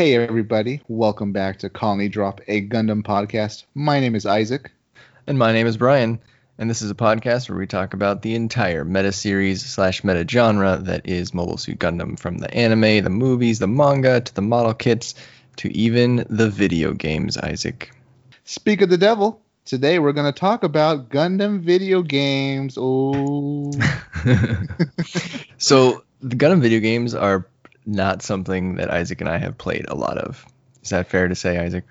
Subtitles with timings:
[0.00, 0.80] Hey, everybody.
[0.88, 3.64] Welcome back to Colony Drop, a Gundam podcast.
[3.74, 4.72] My name is Isaac.
[5.26, 6.20] And my name is Brian.
[6.56, 10.26] And this is a podcast where we talk about the entire meta series slash meta
[10.26, 14.40] genre that is Mobile Suit Gundam from the anime, the movies, the manga, to the
[14.40, 15.16] model kits,
[15.56, 17.92] to even the video games, Isaac.
[18.44, 19.42] Speak of the devil.
[19.66, 22.78] Today we're going to talk about Gundam video games.
[22.80, 23.70] Oh.
[25.58, 27.46] so, the Gundam video games are
[27.90, 30.46] not something that Isaac and I have played a lot of.
[30.82, 31.84] Is that fair to say, Isaac?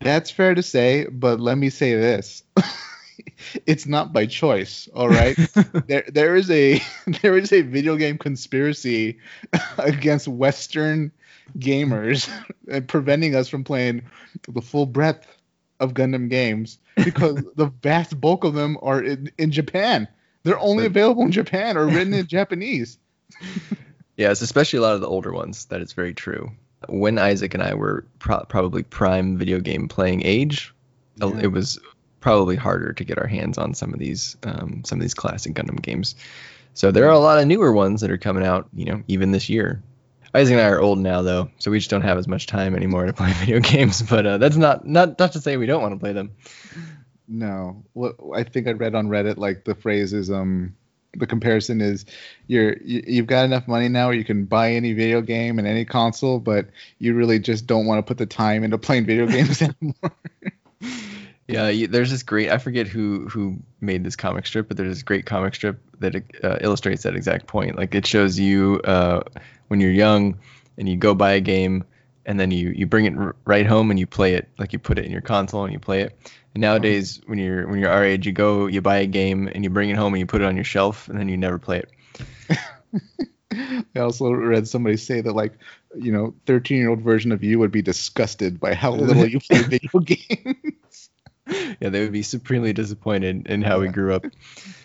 [0.00, 2.42] That's fair to say, but let me say this.
[3.66, 5.36] it's not by choice, all right?
[5.86, 6.80] there there is a
[7.22, 9.18] there is a video game conspiracy
[9.78, 11.10] against western
[11.58, 12.30] gamers
[12.86, 14.02] preventing us from playing
[14.48, 15.26] the full breadth
[15.80, 20.08] of Gundam games because the vast bulk of them are in, in Japan.
[20.42, 22.98] They're only available in Japan or written in Japanese.
[24.18, 26.50] Yeah, it's especially a lot of the older ones that it's very true.
[26.88, 30.74] When Isaac and I were pro- probably prime video game playing age,
[31.16, 31.30] yeah.
[31.40, 31.78] it was
[32.20, 35.54] probably harder to get our hands on some of these um, some of these classic
[35.54, 36.16] Gundam games.
[36.74, 39.30] So there are a lot of newer ones that are coming out, you know, even
[39.30, 39.82] this year.
[40.34, 42.74] Isaac and I are old now, though, so we just don't have as much time
[42.74, 44.02] anymore to play video games.
[44.02, 46.32] But uh, that's not not not to say we don't want to play them.
[47.28, 50.74] No, what I think I read on Reddit, like the phrase is, um,
[51.16, 52.04] the comparison is,
[52.46, 55.66] you're you, you've got enough money now where you can buy any video game and
[55.66, 56.66] any console, but
[56.98, 60.12] you really just don't want to put the time into playing video games anymore.
[61.48, 62.50] Yeah, you, there's this great.
[62.50, 66.14] I forget who who made this comic strip, but there's this great comic strip that
[66.44, 67.76] uh, illustrates that exact point.
[67.76, 69.22] Like it shows you uh,
[69.68, 70.38] when you're young
[70.76, 71.84] and you go buy a game,
[72.28, 74.48] and then you you bring it r- right home and you play it.
[74.58, 76.16] Like you put it in your console and you play it.
[76.54, 79.64] And nowadays, when you're when you're our age, you go you buy a game and
[79.64, 81.58] you bring it home and you put it on your shelf, and then you never
[81.58, 82.58] play it.
[83.96, 85.54] I also read somebody say that like,
[85.96, 89.40] you know, 13 year old version of you would be disgusted by how little you
[89.40, 91.10] play video games.
[91.80, 93.86] yeah, they would be supremely disappointed in how yeah.
[93.86, 94.26] we grew up.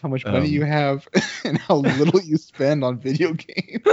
[0.02, 1.10] How much money um, you have
[1.44, 3.84] and how little you spend on video games.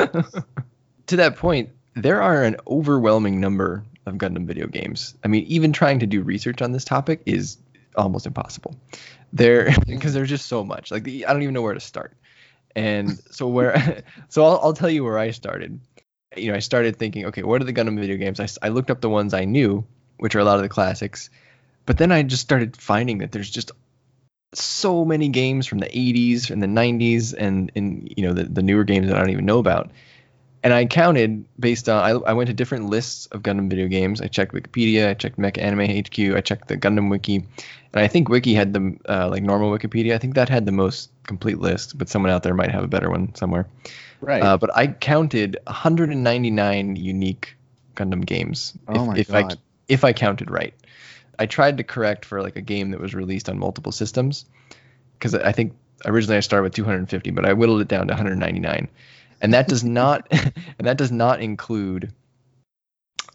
[1.09, 5.15] to that point, there are an overwhelming number of Gundam video games.
[5.25, 7.59] I mean, even trying to do research on this topic is
[7.97, 8.77] almost impossible.
[9.33, 10.91] There because there's just so much.
[10.91, 12.15] Like the, I don't even know where to start.
[12.77, 15.81] And so where so I'll, I'll tell you where I started.
[16.37, 18.39] You know, I started thinking, okay, what are the Gundam video games?
[18.39, 19.85] I, I looked up the ones I knew,
[20.19, 21.29] which are a lot of the classics
[21.87, 23.73] but then I just started finding that there's just
[24.53, 28.63] so many games from the 80s and the 90s and and you know the, the
[28.63, 29.91] newer games that I don't even know about.
[30.63, 34.21] And I counted based on I, I went to different lists of Gundam video games.
[34.21, 37.47] I checked Wikipedia, I checked Mecha Anime HQ, I checked the Gundam Wiki, and
[37.95, 40.15] I think Wiki had the uh, like normal Wikipedia.
[40.15, 42.89] I think that had the most complete list, but someone out there might have a
[42.89, 43.67] better one somewhere.
[44.21, 44.43] Right.
[44.43, 47.57] Uh, but I counted 199 unique
[47.97, 48.75] Gundam games.
[48.87, 49.53] Oh if, my if god.
[49.53, 49.57] I
[49.89, 50.75] if I counted right.
[51.39, 54.45] I tried to correct for like a game that was released on multiple systems
[55.19, 58.89] because I think originally I started with 250, but I whittled it down to 199,
[59.41, 62.13] and that does not and that does not include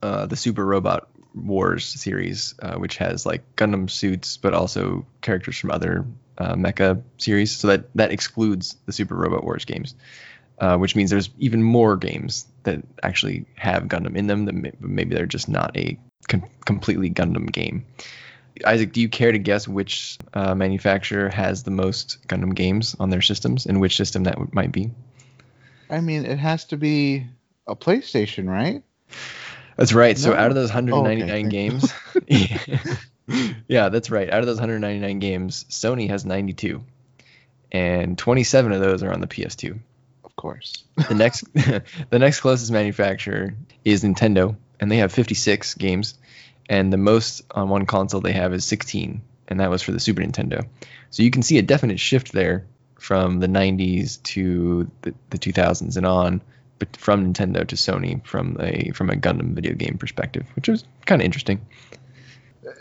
[0.02, 5.58] uh, the Super Robot Wars series, uh, which has like Gundam suits, but also characters
[5.58, 6.06] from other
[6.38, 7.56] uh, mecha series.
[7.56, 9.96] So that that excludes the Super Robot Wars games,
[10.60, 14.46] uh, which means there's even more games that actually have Gundam in them.
[14.46, 17.86] That maybe they're just not a com- completely Gundam game.
[18.66, 23.10] Isaac, do you care to guess which uh, manufacturer has the most Gundam games on
[23.10, 24.92] their systems and which system that might be?
[25.90, 27.26] I mean, it has to be
[27.68, 28.84] a PlayStation, right?
[29.78, 30.16] That's right.
[30.18, 30.22] No.
[30.22, 31.50] So out of those 199 oh, okay.
[31.50, 31.94] games,
[33.68, 34.30] yeah, that's right.
[34.30, 36.84] Out of those 199 games, Sony has 92,
[37.72, 39.78] and 27 of those are on the PS2.
[40.24, 40.84] Of course.
[41.10, 46.16] the next, the next closest manufacturer is Nintendo and they have 56 games,
[46.70, 50.00] and the most on one console they have is 16, and that was for the
[50.00, 50.68] Super Nintendo.
[51.10, 52.66] So you can see a definite shift there
[53.00, 56.42] from the 90s to the, the 2000s and on,
[56.80, 60.84] but from Nintendo to Sony from a from a Gundam video game perspective, which was
[61.06, 61.66] kind of interesting.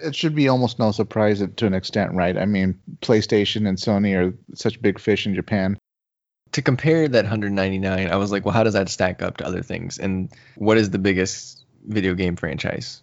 [0.02, 2.36] It should be almost no surprise to an extent, right?
[2.36, 5.78] I mean, PlayStation and Sony are such big fish in Japan
[6.52, 9.60] to compare that 199 i was like well how does that stack up to other
[9.60, 13.02] things and what is the biggest video game franchise?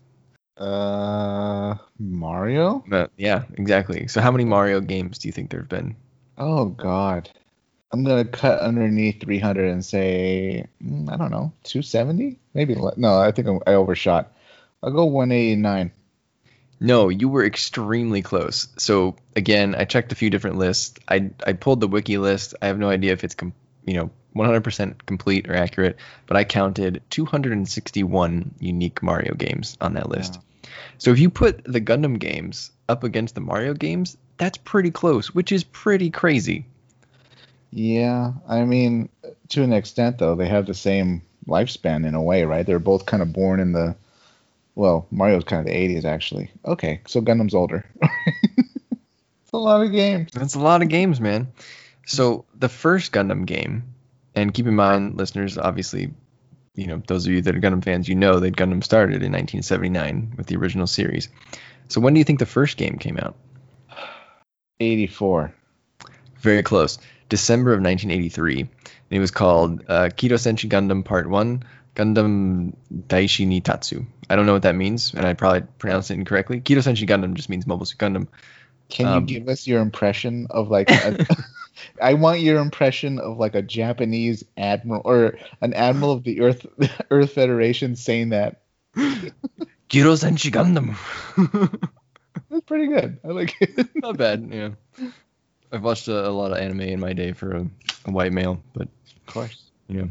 [0.57, 2.83] Uh, Mario.
[2.91, 4.07] Uh, yeah, exactly.
[4.07, 5.95] So, how many Mario games do you think there have been?
[6.37, 7.29] Oh God,
[7.91, 12.75] I'm gonna cut underneath 300 and say mm, I don't know, 270, maybe.
[12.97, 14.31] No, I think I overshot.
[14.83, 15.91] I'll go 189.
[16.79, 18.67] No, you were extremely close.
[18.77, 20.99] So again, I checked a few different lists.
[21.07, 22.55] I I pulled the wiki list.
[22.61, 23.53] I have no idea if it's com-
[23.85, 30.09] you know 100% complete or accurate, but I counted 261 unique Mario games on that
[30.09, 30.39] list.
[30.97, 35.33] So if you put the Gundam games up against the Mario games, that's pretty close,
[35.33, 36.65] which is pretty crazy.
[37.71, 39.09] Yeah, I mean,
[39.49, 42.65] to an extent though, they have the same lifespan in a way, right?
[42.65, 43.95] They're both kind of born in the
[44.75, 46.51] well, Mario's kind of the 80s actually.
[46.65, 47.85] Okay, so Gundam's older.
[48.01, 50.31] it's a lot of games.
[50.33, 51.51] That's a lot of games, man.
[52.05, 53.83] So the first Gundam game,
[54.33, 56.13] and keep in mind, listeners, obviously,
[56.75, 59.31] you know, those of you that are Gundam fans, you know that Gundam started in
[59.31, 61.29] 1979 with the original series.
[61.89, 63.35] So when do you think the first game came out?
[64.81, 65.53] 84.
[66.39, 66.97] Very close.
[67.29, 68.61] December of 1983.
[68.61, 68.69] And
[69.09, 71.63] it was called uh, Kido Senshi Gundam Part 1
[71.95, 74.05] Gundam Daishi ni Tatsu.
[74.29, 76.61] I don't know what that means, and I probably pronounced it incorrectly.
[76.61, 78.27] Kido Senshi Gundam just means Mobile Suit Gundam.
[78.89, 81.25] Can Um, you give us your impression of like a,
[82.01, 86.65] I want your impression of like a Japanese admiral or an admiral of the Earth
[87.11, 88.61] Earth Federation saying that.
[88.95, 90.95] Kido Senshi Gundam.
[92.49, 93.19] That's pretty good.
[93.23, 93.89] I like it.
[93.95, 94.69] Not bad, yeah.
[95.71, 97.67] I've watched a, a lot of anime in my day for a,
[98.05, 98.87] a white male, but
[99.27, 99.61] Of course.
[99.87, 100.09] you know.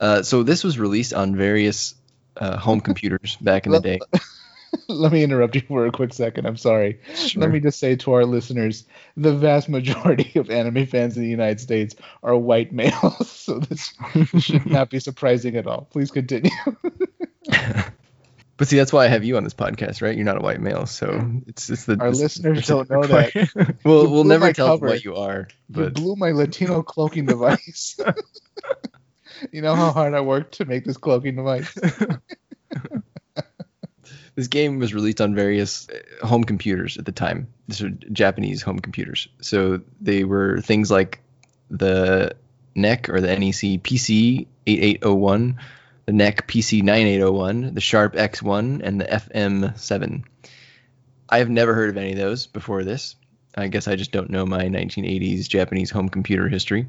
[0.00, 1.94] Uh, so this was released on various
[2.36, 3.98] uh, home computers back in the day.
[4.88, 6.44] Let me interrupt you for a quick second.
[6.46, 7.00] I'm sorry.
[7.34, 8.84] Let me just say to our listeners,
[9.16, 13.94] the vast majority of anime fans in the United States are white males, so this
[14.38, 15.88] should not be surprising at all.
[15.90, 16.50] Please continue.
[18.58, 20.16] But see, that's why I have you on this podcast, right?
[20.16, 23.02] You're not a white male, so it's it's the Our it's- listeners it's don't know
[23.02, 23.78] that.
[23.84, 24.86] we'll You we'll never tell cover.
[24.86, 28.00] what you are, You but blew my Latino cloaking device.
[29.52, 31.74] you know how hard I worked to make this cloaking device?
[34.34, 37.48] this game was released on various uh, home computers at the time.
[37.68, 41.20] These are Japanese home computers, so they were things like
[41.70, 42.36] the
[42.74, 45.58] NEC or the NEC PC 8801,
[46.06, 50.24] the NEC PC 9801, the Sharp X1, and the FM7.
[51.28, 53.16] I have never heard of any of those before this.
[53.56, 56.86] I guess I just don't know my 1980s Japanese home computer history.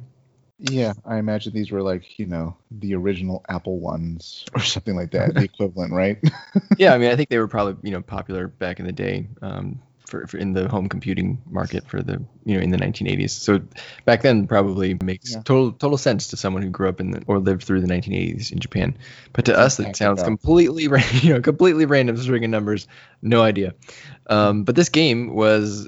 [0.60, 5.12] Yeah, I imagine these were like, you know, the original Apple ones or something like
[5.12, 6.20] that, the equivalent, right?
[6.78, 9.28] yeah, I mean, I think they were probably you know popular back in the day
[9.42, 13.30] um, for, for in the home computing market for the you know in the 1980s.
[13.32, 13.62] So
[14.06, 15.42] back then probably makes Yeah.
[15.44, 18.52] total total sense to someone who grew up in the, or lived through the 1980s
[18.52, 18.98] in Japan.
[19.34, 20.84] But to us, it sounds completely
[21.22, 22.88] you know completely random string of numbers,
[23.22, 23.76] no idea.
[24.28, 25.88] Um, but this game was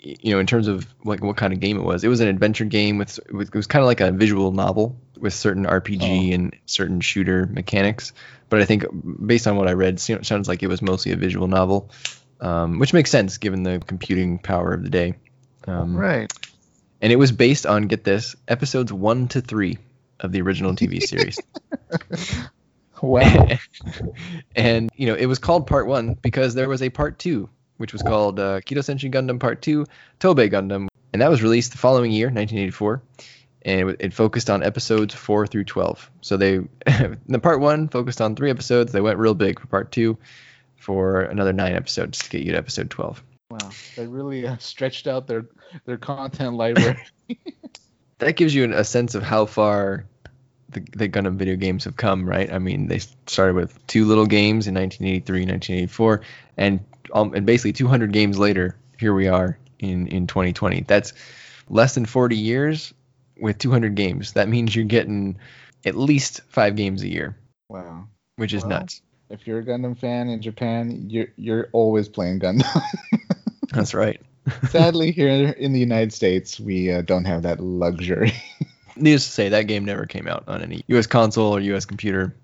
[0.00, 2.28] you know in terms of like what kind of game it was, it was an
[2.28, 6.30] adventure game with, with it was kind of like a visual novel with certain RPG
[6.30, 6.34] Oh.
[6.34, 8.12] and certain shooter mechanics
[8.48, 8.84] but I think
[9.24, 11.90] based on what I read, it sounds like it was mostly a visual novel,
[12.42, 15.14] um, which makes sense given the computing power of the day.
[15.66, 16.30] Um, right.
[17.00, 19.78] And it was based on get this episodes one to three
[20.20, 21.38] of the original TV series.
[23.00, 23.48] Wow.
[24.56, 27.48] and you know it was called Part One because there was a Part Two,
[27.78, 29.86] which was called uh, Kido Senshi Gundam Part Two,
[30.20, 33.02] Tobei Gundam, and that was released the following year, 1984.
[33.64, 36.10] And it, it focused on episodes four through 12.
[36.20, 36.58] So they,
[37.28, 38.90] the Part One focused on three episodes.
[38.90, 40.18] They went real big for Part Two,
[40.82, 43.22] for another nine episodes to get you to episode 12.
[43.50, 43.70] Wow.
[43.96, 45.46] They really uh, stretched out their
[45.84, 46.98] their content library.
[48.18, 50.06] that gives you an, a sense of how far
[50.70, 52.52] the, the Gundam video games have come, right?
[52.52, 56.20] I mean, they started with two little games in 1983, 1984,
[56.56, 56.80] and
[57.14, 60.80] um, and basically 200 games later, here we are in in 2020.
[60.88, 61.12] That's
[61.68, 62.92] less than 40 years
[63.38, 64.32] with 200 games.
[64.32, 65.38] That means you're getting
[65.84, 67.36] at least five games a year,
[67.68, 68.08] wow.
[68.36, 68.70] which is Wow.
[68.70, 69.00] nuts.
[69.32, 72.82] If you're a Gundam fan in Japan, you're you're always playing Gundam.
[73.72, 74.20] That's right.
[74.68, 78.34] Sadly, here in the United States, we uh, don't have that luxury.
[78.96, 81.06] Needless to say, that game never came out on any U.S.
[81.06, 81.86] console or U.S.
[81.86, 82.36] computer.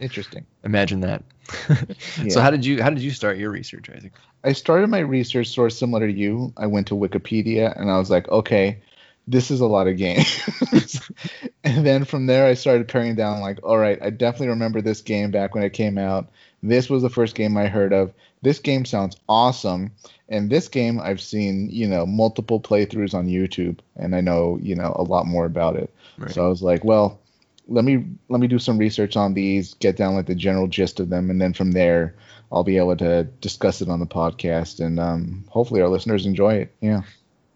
[0.00, 0.46] Interesting.
[0.64, 1.22] Imagine that.
[2.22, 2.28] Yeah.
[2.30, 4.12] So how did you how did you start your research, Isaac?
[4.44, 6.52] I started my research source similar to you.
[6.56, 8.80] I went to Wikipedia and I was like, okay,
[9.30, 10.40] this is a lot of games.
[11.64, 15.02] and then from there, I started paring down, like, all right, I definitely remember this
[15.02, 16.28] game back when it came out.
[16.62, 18.12] This was the first game I heard of.
[18.42, 19.92] This game sounds awesome.
[20.28, 24.74] And this game, I've seen, you know, multiple playthroughs on YouTube, and I know, you
[24.74, 25.94] know, a lot more about it.
[26.18, 26.32] Right.
[26.32, 27.20] So I was like, well,
[27.68, 30.98] let me let me do some research on these, get down like the general gist
[30.98, 32.16] of them, and then from there,
[32.50, 36.54] I'll be able to discuss it on the podcast, and um, hopefully our listeners enjoy
[36.54, 36.74] it.
[36.80, 37.02] Yeah.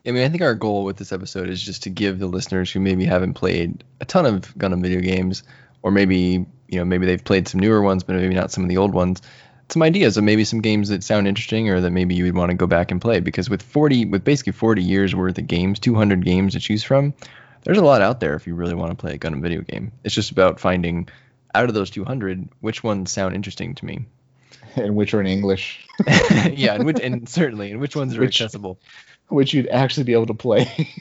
[0.07, 2.71] I mean, I think our goal with this episode is just to give the listeners
[2.71, 5.45] who maybe haven't played a ton of Gundam video games,
[5.83, 8.69] or maybe you know maybe they've played some newer ones, but maybe not some of
[8.69, 9.23] the old ones,
[9.71, 12.51] some ideas of maybe some games that sound interesting, or that maybe you would want
[12.51, 13.21] to go back and play.
[13.21, 17.15] Because with 40, with basically 40 years worth of games, 200 games to choose from,
[17.63, 19.93] there's a lot out there if you really want to play a Gundam video game.
[20.05, 21.09] It's just about finding
[21.55, 24.05] out of those 200 which ones sound interesting to me.
[24.77, 25.87] And which are in English.
[26.51, 28.79] yeah, and which and certainly, and which ones are Which- accessible.
[29.29, 30.65] which you'd actually be able to play.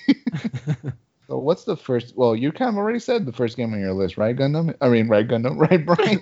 [1.27, 2.15] so what's the first?
[2.15, 4.75] Well, you kind of already said the first game on your list, right, Gundam?
[4.81, 6.19] I mean, right, Gundam, right, Brian?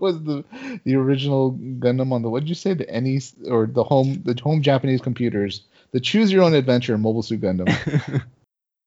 [0.00, 0.44] was the
[0.84, 4.38] the original Gundam on the what did you say the NES or the home the
[4.40, 8.22] home Japanese computers the Choose Your Own Adventure Mobile Suit Gundam.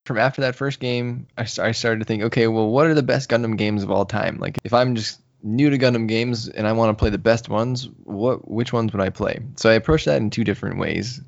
[0.04, 3.04] From after that first game, I, I started to think, okay, well, what are the
[3.04, 4.38] best Gundam games of all time?
[4.38, 7.48] Like, if I'm just new to Gundam games and I want to play the best
[7.48, 9.40] ones, what which ones would I play?
[9.56, 11.20] So I approached that in two different ways.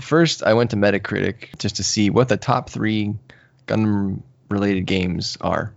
[0.00, 3.14] First, I went to Metacritic just to see what the top three
[3.66, 5.72] Gundam related games are.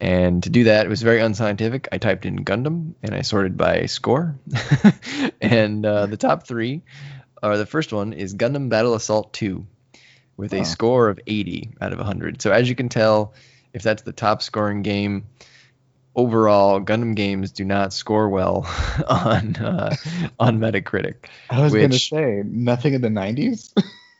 [0.00, 1.88] And to do that, it was very unscientific.
[1.90, 4.38] I typed in Gundam and I sorted by score.
[5.40, 6.82] and uh, the top three
[7.42, 9.66] are the first one is Gundam Battle Assault 2
[10.36, 12.40] with a score of 80 out of 100.
[12.40, 13.34] So as you can tell,
[13.72, 15.26] if that's the top scoring game,
[16.18, 18.66] overall Gundam games do not score well
[19.08, 19.94] on uh,
[20.38, 21.26] on Metacritic.
[21.48, 23.72] I was gonna say nothing in the '90s.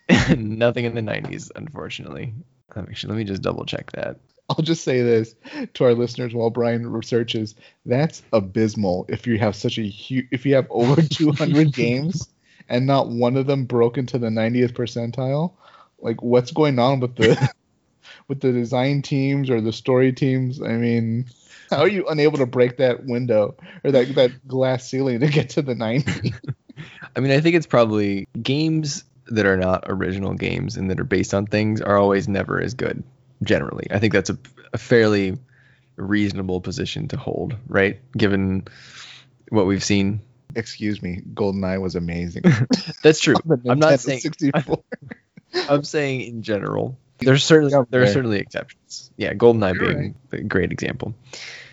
[0.37, 2.33] Nothing in the 90s, unfortunately.
[2.75, 4.17] Let me, let me just double check that.
[4.49, 5.35] I'll just say this
[5.75, 7.55] to our listeners while Brian researches.
[7.85, 12.29] That's abysmal if you have such a huge, if you have over 200 games
[12.71, 15.53] and not one of them broke into the 90th percentile.
[15.99, 17.51] Like, what's going on with the
[18.29, 20.63] with the design teams or the story teams?
[20.63, 21.27] I mean,
[21.71, 25.51] how are you unable to break that window or that that glass ceiling to get
[25.51, 26.35] to the 90?
[27.17, 31.05] I mean, I think it's probably games that are not original games and that are
[31.05, 33.03] based on things are always never as good,
[33.43, 33.87] generally.
[33.91, 34.39] I think that's a,
[34.73, 35.37] a fairly
[35.97, 38.01] reasonable position to hold, right?
[38.17, 38.69] Given
[39.51, 40.21] what we've seen.
[40.55, 42.45] Excuse me, GoldenEye was amazing.
[43.03, 43.35] That's true.
[43.69, 44.83] I'm not saying 64.
[45.69, 46.99] I'm saying in general.
[47.19, 49.11] There's certainly Yeah, there are certainly exceptions.
[49.17, 51.15] Yeah, GoldenEye You're being a great example.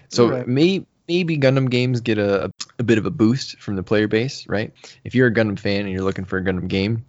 [0.09, 0.47] So right.
[0.47, 4.47] may, maybe Gundam games get a, a bit of a boost from the player base,
[4.47, 4.73] right?
[5.03, 7.05] If you're a Gundam fan and you're looking for a Gundam game,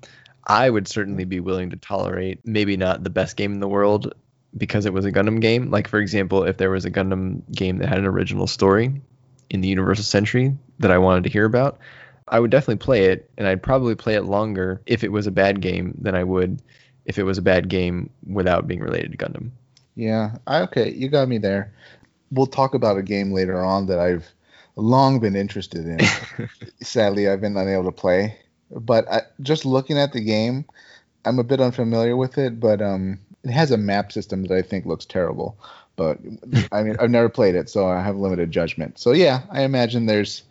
[0.46, 4.14] I would certainly be willing to tolerate maybe not the best game in the world
[4.56, 5.70] because it was a Gundam game.
[5.70, 9.00] Like for example, if there was a Gundam game that had an original story
[9.50, 11.78] in the Universal Century that I wanted to hear about,
[12.28, 15.32] I would definitely play it, and I'd probably play it longer if it was a
[15.32, 16.60] bad game than I would
[17.06, 19.50] if it was a bad game without being related to Gundam.
[19.94, 21.72] Yeah, I, okay, you got me there.
[22.30, 24.26] We'll talk about a game later on that I've
[24.74, 26.00] long been interested in.
[26.82, 28.36] Sadly, I've been unable to play,
[28.70, 30.66] but I, just looking at the game,
[31.24, 32.60] I'm a bit unfamiliar with it.
[32.60, 35.56] But um, it has a map system that I think looks terrible.
[35.94, 36.18] But
[36.72, 38.98] I mean, I've never played it, so I have limited judgment.
[38.98, 40.42] So yeah, I imagine there's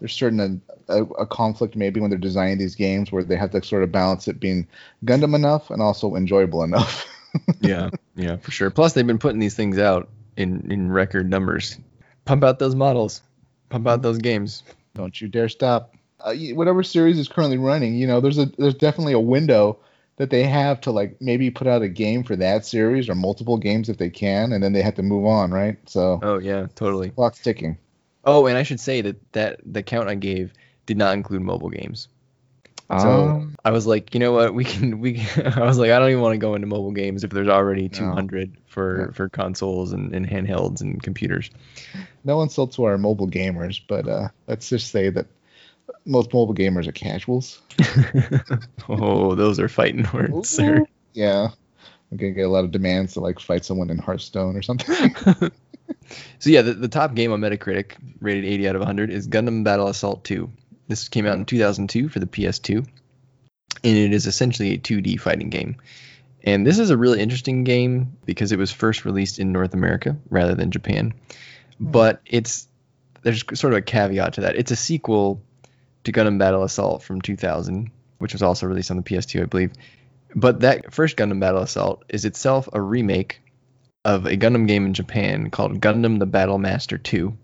[0.00, 3.62] there's certain a, a conflict maybe when they're designing these games where they have to
[3.62, 4.66] sort of balance it being
[5.04, 7.06] Gundam enough and also enjoyable enough.
[7.60, 8.70] yeah, yeah, for sure.
[8.70, 11.78] Plus, they've been putting these things out in in record numbers.
[12.24, 13.22] Pump out those models.
[13.68, 14.62] Pump out those games.
[14.94, 15.94] Don't you dare stop.
[16.20, 19.78] Uh, whatever series is currently running, you know, there's a there's definitely a window
[20.16, 23.56] that they have to like maybe put out a game for that series or multiple
[23.56, 25.76] games if they can, and then they have to move on, right?
[25.86, 27.10] So Oh yeah, totally.
[27.10, 27.78] clock's ticking.
[28.24, 30.52] Oh, and I should say that that the count I gave
[30.88, 32.08] did not include mobile games.
[32.90, 35.14] So Um, I was like, you know what, we can we.
[35.14, 37.46] Can, I was like, I don't even want to go into mobile games if there's
[37.48, 37.88] already No.
[37.90, 39.12] 200 for Yeah.
[39.12, 41.50] for consoles and, and handhelds and computers.
[42.24, 45.26] no insult to our mobile gamers, but uh, let's just say that
[46.06, 47.60] most mobile gamers are casuals.
[48.88, 50.84] oh, those are fighting words, sir.
[51.12, 51.48] Yeah,
[52.10, 55.14] I'm gonna get a lot of demands to like fight someone in Hearthstone or something.
[56.38, 59.62] So yeah, the, the top game on Metacritic, rated 80 out of 100, is Gundam
[59.64, 60.50] Battle Assault 2.
[60.88, 62.78] This came out in 2002 for the PS2,
[63.84, 65.76] and it is essentially a 2D fighting game.
[66.42, 70.16] And this is a really interesting game because it was first released in North America
[70.30, 71.12] rather than Japan.
[71.78, 71.90] Hmm.
[71.90, 72.66] But it's
[73.22, 74.56] there's sort of a caveat to that.
[74.56, 75.42] It's a sequel
[76.04, 79.72] to Gundam Battle Assault from 2000, which was also released on the PS2, I believe.
[80.34, 83.40] But that first Gundam Battle Assault is itself a remake
[84.04, 87.36] of a Gundam game in Japan called Gundam the Battle Master 2.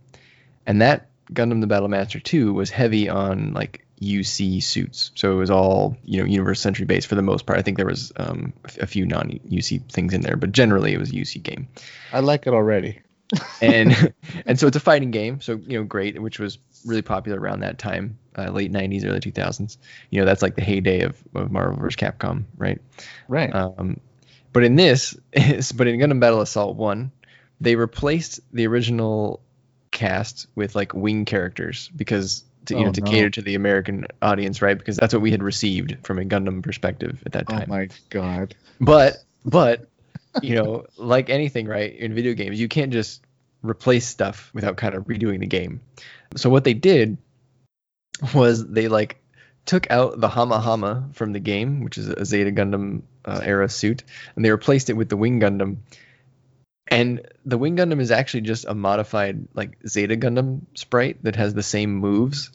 [0.66, 5.10] And that Gundam the Battle Master 2 was heavy on like UC suits.
[5.14, 7.58] So it was all, you know, Universe Century based for the most part.
[7.58, 10.98] I think there was um, a few non UC things in there, but generally it
[10.98, 11.68] was a UC game.
[12.12, 13.00] I like it already.
[13.62, 14.12] And
[14.46, 17.60] and so it's a fighting game, so you know, great, which was really popular around
[17.60, 19.78] that time, uh, late 90s, early 2000s.
[20.10, 21.96] You know, that's like the heyday of, of Marvel vs.
[21.96, 22.80] Capcom, right?
[23.26, 23.52] Right.
[23.52, 23.98] Um,
[24.52, 25.14] but in this,
[25.74, 27.10] but in Gundam Battle Assault One,
[27.60, 29.40] they replaced the original
[29.94, 33.10] cast with like wing characters because to, you Oh, know to no.
[33.10, 34.76] cater to the American audience, right?
[34.76, 37.68] Because that's what we had received from a Gundam perspective at that time.
[37.70, 38.54] oh my god.
[38.80, 39.88] But but
[40.42, 41.94] you know, like anything, right?
[41.94, 43.22] In video games, you can't just
[43.62, 45.80] replace stuff without kind of redoing the game.
[46.36, 47.16] So what they did
[48.34, 49.20] was they like
[49.66, 53.68] took out the Hamma Hamma from the game, which is a Zeta Gundam uh, era
[53.68, 54.04] suit,
[54.36, 55.76] and they replaced it with the Wing Gundam.
[56.88, 61.54] And the Wing Gundam is actually just a modified like Zeta Gundam sprite that has
[61.54, 62.50] the same moves.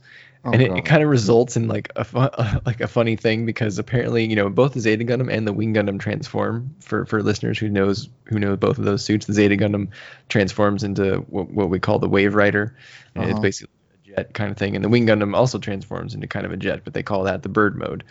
[0.45, 2.29] Oh, and it, it kind of results in like a fun,
[2.65, 5.74] like a funny thing because apparently you know both the Zeta Gundam and the Wing
[5.74, 6.75] Gundam transform.
[6.79, 9.89] For for listeners who knows who know both of those suits the Zeta Gundam
[10.29, 12.75] transforms into what, what we call the Wave Rider.
[13.15, 13.41] And it's Uh-huh.
[13.41, 13.74] basically
[14.05, 14.75] a jet kind of thing.
[14.75, 17.41] And the Wing Gundam also transforms into kind of a jet but they call that
[17.43, 18.03] the bird mode.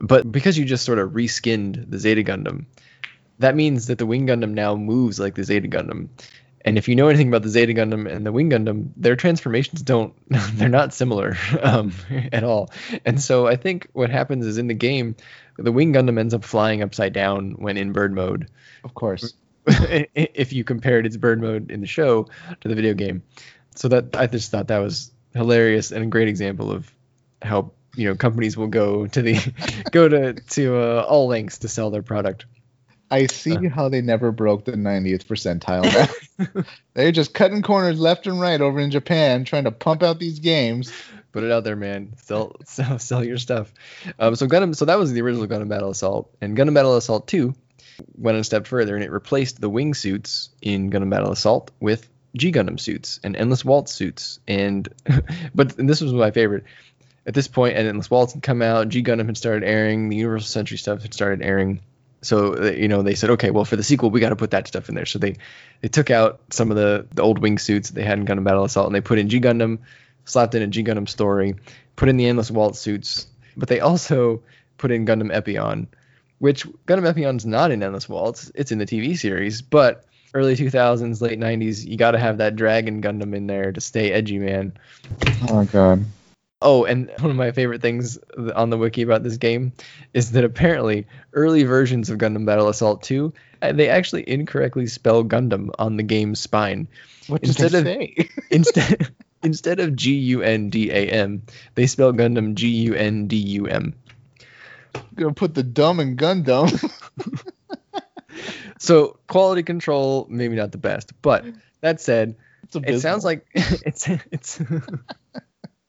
[0.00, 2.66] But because you just sort of reskinned the Zeta Gundam
[3.38, 6.08] that means that the Wing Gundam now moves like the Zeta Gundam
[6.68, 9.80] and if you know anything about the Zeta Gundam and the Wing Gundam, their transformations
[9.82, 11.92] don't, they're not similar um,
[12.32, 12.70] at all.
[13.04, 15.16] And so I think what happens is in the game,
[15.56, 18.50] the Wing Gundam ends up flying upside down when in bird mode.
[18.84, 19.32] Of course.
[19.66, 22.26] if you compared its bird mode in the show
[22.60, 23.22] to the video game.
[23.74, 26.92] So that I just thought that was hilarious and a great example of
[27.40, 29.52] how you know companies will go to the
[29.92, 32.46] go to to uh, all lengths to sell their product.
[33.10, 36.66] I see how they never broke the 90th percentile.
[36.94, 40.38] They're just cutting corners left and right over in Japan, trying to pump out these
[40.40, 40.92] games.
[41.32, 42.14] Put it out there, man.
[42.18, 43.72] Sell, sell, sell your stuff.
[44.18, 47.26] Um, so Gundam, so that was the original Gundam Battle Assault, and Gundam Battle Assault
[47.28, 47.54] 2
[48.16, 52.08] went a step further, and it replaced the wing suits in Gundam Battle Assault with
[52.36, 54.88] G Gundam suits and Endless Waltz suits, and
[55.54, 56.64] but and this was my favorite.
[57.26, 60.16] At this point, and Endless Waltz had come out, G Gundam had started airing, the
[60.16, 61.80] Universal Century stuff had started airing.
[62.22, 64.66] So you know they said, okay, well for the sequel we got to put that
[64.66, 65.06] stuff in there.
[65.06, 65.36] So they
[65.80, 68.44] they took out some of the the old wing suits that they had in Gundam
[68.44, 69.78] Battle Assault, and they put in G Gundam,
[70.24, 71.54] slapped in a G Gundam story,
[71.96, 74.42] put in the Endless Waltz suits, but they also
[74.78, 75.86] put in Gundam Epyon,
[76.38, 81.20] which Gundam Epyon's not in Endless Waltz, it's in the TV series, but early 2000s,
[81.20, 84.72] late 90s, you got to have that Dragon Gundam in there to stay edgy, man.
[85.48, 86.04] Oh god.
[86.60, 88.18] Oh, and one of my favorite things
[88.54, 89.72] on the wiki about this game
[90.12, 95.24] is that apparently early versions of Gundam Battle Assault 2, uh, they actually incorrectly spell
[95.24, 96.88] Gundam on the game's spine.
[97.28, 98.28] What did Instead they of- say?
[98.50, 99.08] Instead
[99.42, 101.42] instead of G U N D A M,
[101.74, 103.94] they spell Gundam G U N D U M.
[105.14, 106.68] gonna put the dumb in Gundam.
[108.80, 111.44] So quality control, maybe not the best, but
[111.80, 112.36] that said,
[112.74, 114.60] it sounds like it's it's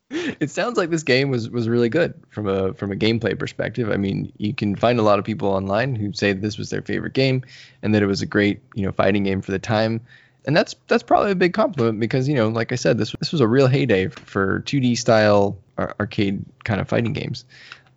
[0.39, 3.91] it sounds like this game was was really good from a from a gameplay perspective.
[3.91, 6.81] I mean, you can find a lot of people online who say this was their
[6.81, 7.43] favorite game
[7.83, 10.01] and that it was a great you know fighting game for the time.
[10.45, 13.31] And that's that's probably a big compliment because you know, like I said, this this
[13.31, 17.45] was a real heyday for 2D style ar- arcade kind of fighting games.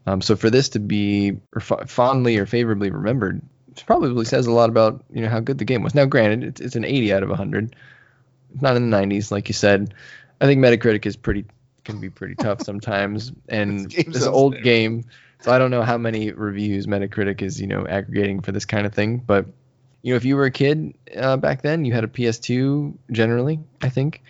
[0.06, 3.40] Um, so for this to be f- fondly or favorably remembered,
[3.86, 5.94] probably says a lot about you know how good the game was.
[5.94, 7.74] Now, granted, it's, it's an 80 out of 100.
[8.52, 9.94] It's not in the 90s, like you said.
[10.42, 11.46] I think Metacritic is pretty
[11.84, 14.64] can be pretty tough sometimes, and This this old terrible.
[14.64, 15.04] game.
[15.40, 18.86] So I don't know how many reviews Metacritic is you know aggregating for this kind
[18.86, 19.46] of thing, but
[20.02, 23.58] you know if you were a kid uh, back then, you had a PS2 generally.
[23.82, 24.22] I think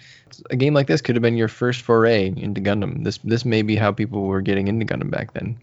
[0.50, 3.04] a game like this could have been your first foray into Gundam.
[3.04, 5.58] This this may be how people were getting into Gundam back then.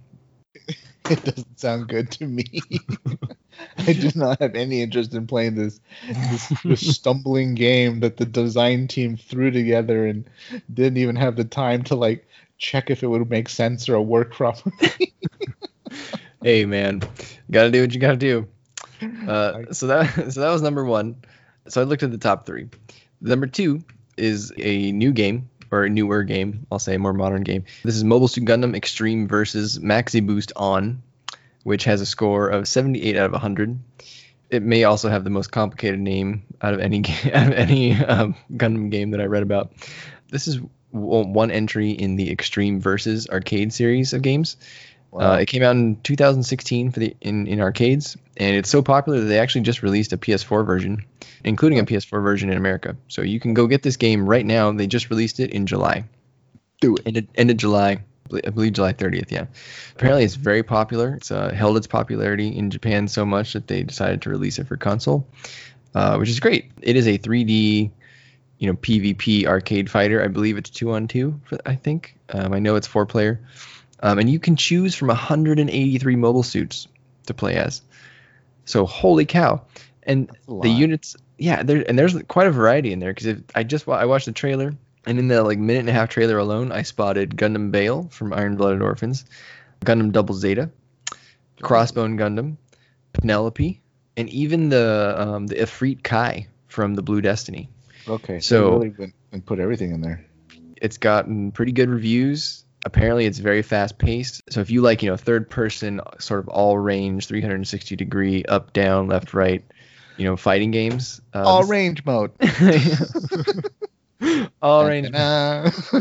[1.09, 2.45] it doesn't sound good to me.
[3.77, 8.25] I do not have any interest in playing this, this this stumbling game that the
[8.25, 10.29] design team threw together and
[10.73, 14.33] didn't even have the time to like check if it would make sense or work
[14.33, 15.13] properly.
[16.43, 17.01] hey man,
[17.49, 18.47] gotta do what you gotta do.
[19.27, 21.15] Uh, so that so that was number one.
[21.67, 22.69] So I looked at the top three.
[23.21, 23.83] Number two
[24.17, 26.65] is a new game or a newer game.
[26.71, 27.65] I'll say a more modern game.
[27.83, 31.01] This is Mobile Suit Gundam Extreme versus Maxi Boost On,
[31.63, 33.79] which has a score of 78 out of 100.
[34.49, 37.03] It may also have the most complicated name out of any
[37.33, 39.71] out of any um, Gundam game that I read about.
[40.29, 40.59] This is
[40.91, 44.57] one entry in the Extreme Versus arcade series of games.
[45.11, 49.19] Uh, it came out in 2016 for the in, in arcades, and it's so popular
[49.19, 51.03] that they actually just released a PS4 version,
[51.43, 52.95] including a PS4 version in America.
[53.07, 54.71] So you can go get this game right now.
[54.71, 56.05] They just released it in July.
[56.81, 57.07] Do it.
[57.07, 57.99] End of, end of July,
[58.31, 59.31] I believe July 30th.
[59.31, 59.45] Yeah.
[59.95, 61.15] Apparently, it's very popular.
[61.15, 64.67] It's uh, held its popularity in Japan so much that they decided to release it
[64.67, 65.27] for console,
[65.95, 66.71] uh, which is great.
[66.81, 67.91] It is a 3D,
[68.59, 70.23] you know, PvP arcade fighter.
[70.23, 71.39] I believe it's two on two.
[71.45, 72.15] For, I think.
[72.29, 73.41] Um, I know it's four player.
[74.01, 76.87] Um, and you can choose from 183 mobile suits
[77.25, 77.81] to play as.
[78.65, 79.63] So holy cow!
[80.03, 83.63] And the units, yeah, there and there's quite a variety in there because if I
[83.63, 84.73] just I watched the trailer
[85.05, 88.33] and in the like minute and a half trailer alone, I spotted Gundam Bael from
[88.33, 89.25] Iron Blooded Orphans,
[89.85, 90.69] Gundam Double Zeta,
[91.61, 92.57] Crossbone Gundam,
[93.13, 93.81] Penelope,
[94.17, 97.69] and even the um, the Ifrit Kai from the Blue Destiny.
[98.07, 98.39] Okay.
[98.39, 100.25] So- they really went and put everything in there.
[100.81, 102.63] It's gotten pretty good reviews.
[102.85, 104.41] Apparently, it's very fast paced.
[104.49, 108.71] So if you like, you know, third person, sort of all range, 360 degree, up,
[108.71, 109.65] down, left, right,
[110.19, 111.21] you know, fighting games.
[111.33, 112.31] uh, All range mode.
[114.61, 115.09] all range.
[115.13, 115.93] That's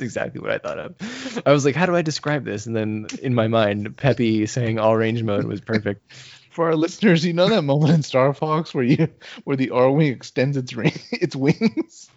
[0.00, 1.42] exactly what I thought of.
[1.46, 2.66] I was like, how do I describe this?
[2.66, 6.10] And then in my mind, Peppy saying all range mode was perfect.
[6.50, 9.08] For our listeners, you know that moment in Star Fox where you
[9.44, 12.08] where the Arwing extends its ring, its wings.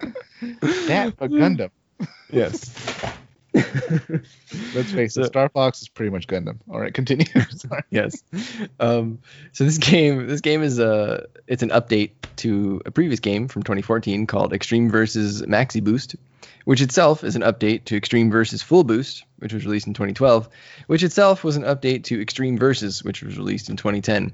[0.00, 1.70] that a Gundam.
[2.30, 2.72] yes.
[4.74, 6.58] Let's face So- it, Star Fox is pretty much Gundam.
[6.70, 7.26] All right, continue.
[7.90, 8.22] Yes.
[8.78, 9.18] Um,
[9.52, 13.62] so this game, this game is a, it's an update to a previous game from
[13.64, 16.14] 2014 called Extreme versus Maxi Boost,
[16.64, 20.48] which itself is an update to Extreme versus Full Boost, which was released in 2012,
[20.86, 24.32] which itself was an update to Extreme Versus, which was released in 2010.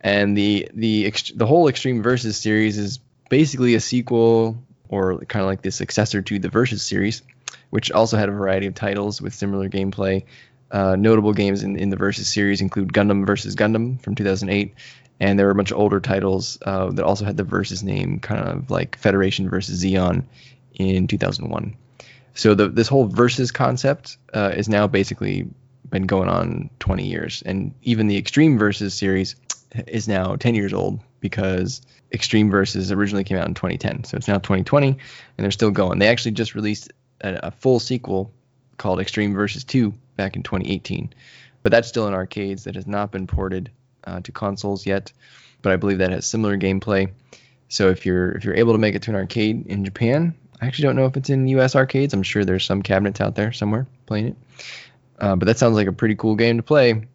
[0.00, 4.56] And the the the whole Extreme Versus series is basically a sequel
[4.88, 7.22] or kind of like the successor to the Versus series,
[7.70, 10.24] which also had a variety of titles with similar gameplay.
[10.70, 14.74] Uh, notable games in, in the Versus series include Gundam versus Gundam from 2008,
[15.20, 18.18] and there were a bunch of older titles uh, that also had the Versus name,
[18.18, 20.24] kind of like Federation versus Zeon
[20.74, 21.76] in 2001.
[22.34, 25.48] So the, this whole Versus concept uh, is now basically
[25.88, 29.36] been going on 20 years, and even the Extreme Versus series
[29.86, 31.80] is now 10 years old because
[32.12, 34.98] Extreme Versus originally came out in 2010, so it's now 2020, and
[35.38, 35.98] they're still going.
[35.98, 38.32] They actually just released a, a full sequel
[38.78, 41.12] called Extreme Versus 2 back in 2018,
[41.62, 42.64] but that's still in arcades.
[42.64, 43.70] That has not been ported
[44.04, 45.12] uh, to consoles yet,
[45.62, 47.10] but I believe that has similar gameplay.
[47.68, 50.66] So if you're if you're able to make it to an arcade in Japan, I
[50.66, 51.74] actually don't know if it's in U.S.
[51.74, 52.14] arcades.
[52.14, 54.36] I'm sure there's some cabinets out there somewhere playing it.
[55.18, 57.06] Uh, but that sounds like a pretty cool game to play.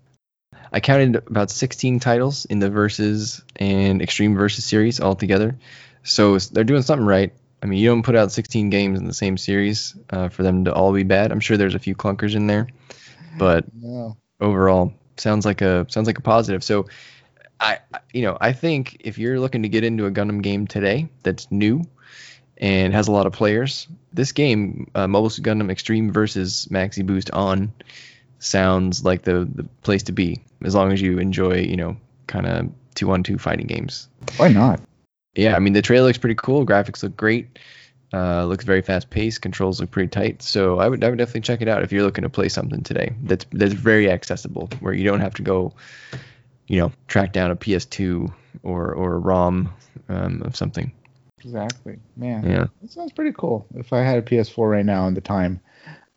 [0.72, 5.58] I counted about 16 titles in the Versus and Extreme Versus series altogether.
[6.04, 7.34] So they're doing something right.
[7.64, 10.66] I mean, you don't put out 16 games in the same series uh, for them
[10.66, 11.32] to all be bad.
[11.32, 12.68] I'm sure there's a few clunkers in there,
[13.38, 14.18] but No.
[14.40, 16.64] overall sounds like a sounds like a positive.
[16.64, 16.88] So
[17.60, 17.80] I
[18.14, 21.52] you know, I think if you're looking to get into a Gundam game today that's
[21.52, 21.84] new
[22.58, 27.06] and has a lot of players, this game uh, Mobile Suit Gundam Extreme versus Maxi
[27.06, 27.72] Boost on
[28.40, 31.98] sounds like the the place to be as long as you enjoy, you know,
[32.28, 34.08] kind of 2-on-2 fighting games.
[34.38, 34.80] Why not?
[35.36, 36.66] Yeah, I mean the trailer looks pretty cool.
[36.66, 37.60] Graphics look great.
[38.14, 39.42] Uh, looks very fast paced.
[39.42, 40.42] Controls look pretty tight.
[40.42, 42.84] So I would I would definitely check it out if you're looking to play something
[42.84, 43.16] today.
[43.24, 45.74] That's that's very accessible, where you don't have to go,
[46.68, 48.32] you know, track down a PS2
[48.64, 49.74] or or a ROM
[50.10, 50.92] um, of something.
[51.44, 51.98] Exactly.
[52.18, 52.44] Man.
[52.44, 52.68] Yeah.
[52.82, 53.66] That sounds pretty cool.
[53.76, 55.62] If I had a PS4 right now and the time,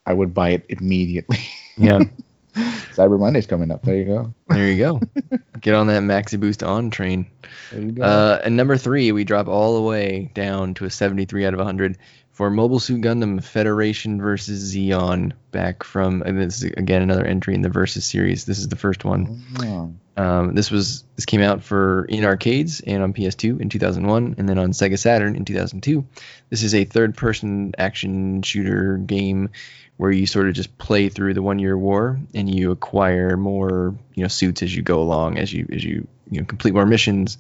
[0.05, 1.39] I would buy it immediately.
[1.77, 2.01] Yeah.
[2.95, 3.83] Cyber Monday's coming up.
[3.83, 4.35] There you go.
[4.49, 5.01] there you go.
[5.61, 7.27] Get on that Maxi Boost on train.
[7.73, 8.03] There you go.
[8.05, 11.59] Uh, and number three, we drop all the way down to a 73 out of
[11.59, 11.99] 100
[12.35, 17.55] for Mobile Suit Gundam Federation versus Zeon, back from and this is again another entry
[17.55, 18.45] in the Versus series.
[18.45, 19.43] This is the first one.
[19.61, 19.95] Oh.
[20.17, 24.49] Um, this was this came out for in arcades and on PS2 in 2001, and
[24.49, 26.05] then on Sega Saturn in 2002.
[26.51, 29.51] This is a third-person action shooter game
[29.97, 34.23] where you sort of just play through the one-year war and you acquire more, you
[34.23, 37.39] know, suits as you go along, as you as you you know complete more missions,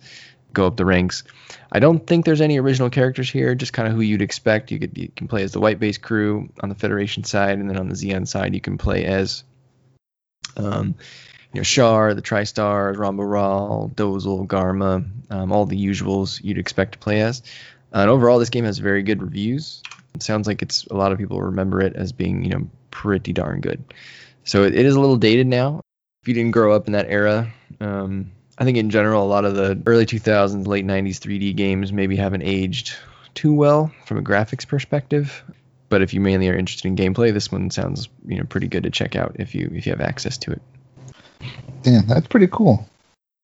[0.54, 1.24] go up the ranks.
[1.70, 4.70] I don't think there's any original characters here, just kind of who you'd expect.
[4.70, 7.68] You could you can play as the White Base crew on the Federation side, and
[7.68, 9.44] then on the Zeon side you can play as
[10.56, 10.94] um,
[11.52, 16.92] you know, Char, the TriStars, Ramba Ral, Dozel, Garma, um, all the usuals you'd expect
[16.92, 17.42] to play as.
[17.94, 19.82] Uh, and overall, this game has very good reviews.
[20.14, 23.32] It sounds like it's a lot of people remember it as being, you know, pretty
[23.32, 23.84] darn good.
[24.44, 25.80] So it, it is a little dated now.
[26.22, 29.44] If you didn't grow up in that era, um, I think in general, a lot
[29.44, 32.96] of the early 2000s, late 90s 3D games maybe haven't aged
[33.34, 35.42] too well from a graphics perspective.
[35.88, 38.84] But if you mainly are interested in gameplay, this one sounds, you know, pretty good
[38.84, 40.62] to check out if you if you have access to it.
[41.82, 42.88] Damn, that's pretty cool.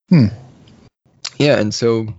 [0.08, 0.26] Hmm.
[1.38, 2.14] Yeah, and so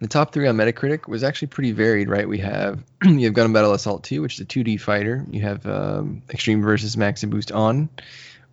[0.00, 2.28] the top three on Metacritic was actually pretty varied, right?
[2.28, 5.24] We have you have Gundam Battle Assault 2, which is a 2D fighter.
[5.30, 7.88] You have um, Extreme versus Maxi Boost On,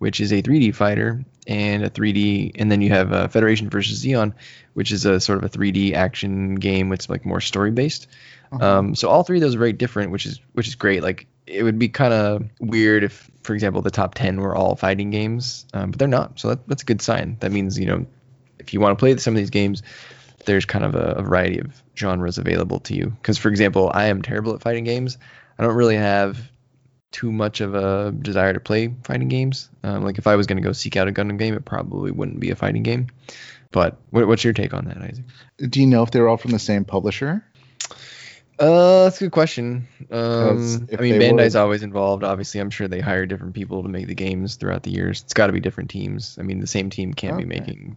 [0.00, 4.02] which is a 3D fighter and a 3D, and then you have uh, Federation versus
[4.02, 4.32] Zeon,
[4.72, 6.90] which is a sort of a 3D action game.
[6.92, 8.06] It's like more story based.
[8.50, 8.78] Uh-huh.
[8.78, 11.02] Um, so all three of those are very different, which is which is great.
[11.02, 14.74] Like it would be kind of weird if, for example, the top ten were all
[14.74, 16.40] fighting games, um, but they're not.
[16.40, 17.36] So that, that's a good sign.
[17.40, 18.06] That means you know,
[18.58, 19.82] if you want to play some of these games,
[20.46, 23.10] there's kind of a, a variety of genres available to you.
[23.10, 25.18] Because for example, I am terrible at fighting games.
[25.58, 26.49] I don't really have
[27.10, 29.68] too much of a desire to play fighting games.
[29.82, 32.10] Um, like if I was going to go seek out a Gundam game, it probably
[32.10, 33.08] wouldn't be a fighting game.
[33.72, 35.24] But what, what's your take on that, Isaac?
[35.58, 37.44] Do you know if they're all from the same publisher?
[38.58, 39.88] Uh, that's a good question.
[40.10, 42.22] Um, I mean, Bandai's were- always involved.
[42.24, 45.22] Obviously, I'm sure they hire different people to make the games throughout the years.
[45.22, 46.36] It's got to be different teams.
[46.38, 47.96] I mean, the same team can't be making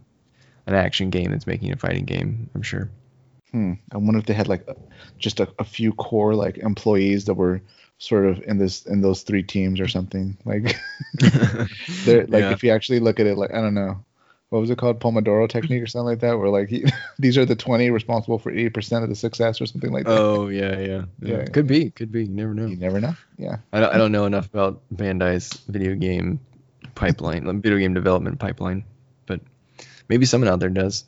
[0.66, 2.48] an action game that's making a fighting game.
[2.54, 2.90] I'm sure.
[3.50, 3.74] Hmm.
[3.92, 4.66] I wonder if they had like
[5.18, 7.60] just a, a few core like employees that were
[8.06, 10.36] sort of in this in those three teams or something.
[10.44, 10.76] Like
[12.04, 12.52] they're like Yeah.
[12.52, 14.04] if you actually look at it like I don't know.
[14.50, 15.00] What was it called?
[15.00, 16.84] Pomodoro technique or something like that, where like he,
[17.18, 20.16] these are the 20 responsible for 80% of the success or something like that.
[20.16, 21.38] Oh yeah, yeah, yeah.
[21.38, 21.44] Yeah.
[21.46, 22.24] Could be, could be.
[22.24, 22.66] You never know.
[22.66, 23.16] You never know.
[23.36, 23.56] Yeah.
[23.72, 26.38] I don't, I don't know enough about Bandai's video game
[26.94, 28.84] pipeline, video game development pipeline,
[29.26, 29.40] but
[30.08, 31.04] maybe someone out there does.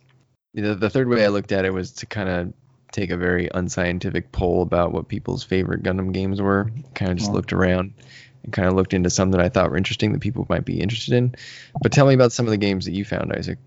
[0.54, 2.52] Know, the third way I looked at it was to kind of
[2.92, 6.70] take a very unscientific poll about what people's favorite Gundam games were.
[6.94, 7.34] Kind of just Oh.
[7.34, 7.92] looked around
[8.44, 10.80] and kind of looked into some that I thought were interesting that people might be
[10.80, 11.34] interested in.
[11.82, 13.58] But tell me about some of the games that you found, Isaac.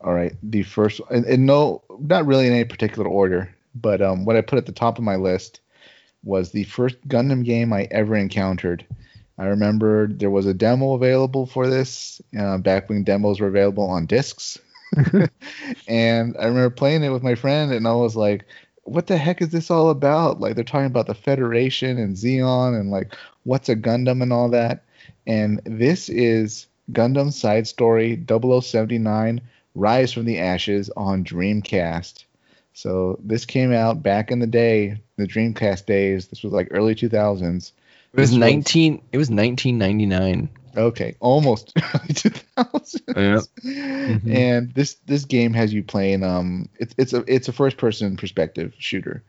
[0.00, 0.34] All right.
[0.42, 4.40] The first, and, and no, not really in any particular order, but um, what I
[4.40, 5.60] put at the top of my list
[6.22, 8.84] was the first Gundam game I ever encountered.
[9.36, 13.84] I remember there was a demo available for this uh, back when demos were available
[13.90, 14.58] on discs.
[15.88, 18.44] and I remember playing it with my friend, and I was like,
[18.84, 20.40] what the heck is this all about?
[20.40, 24.48] Like, they're talking about the Federation and Zeon and like, what's a Gundam and all
[24.50, 24.84] that.
[25.26, 29.40] And this is Gundam Side Story 0079
[29.74, 32.24] Rise from the Ashes on Dreamcast.
[32.74, 36.28] So this came out back in the day, the Dreamcast days.
[36.28, 37.42] This was like early 2000s.
[37.42, 39.02] It was This was- 19.
[39.12, 40.48] It was 1999.
[40.76, 41.72] Okay, almost
[42.14, 43.00] 2000.
[43.16, 43.40] Yeah.
[43.64, 44.32] Mm-hmm.
[44.36, 48.16] And this this game has you playing um it's it's a it's a first person
[48.18, 49.22] perspective shooter.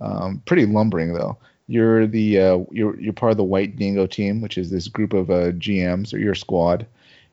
[0.00, 1.36] Um, pretty lumbering though.
[1.66, 5.12] You're the uh, you're you're part of the White Dingo team, which is this group
[5.12, 6.86] of uh, GMs or your squad,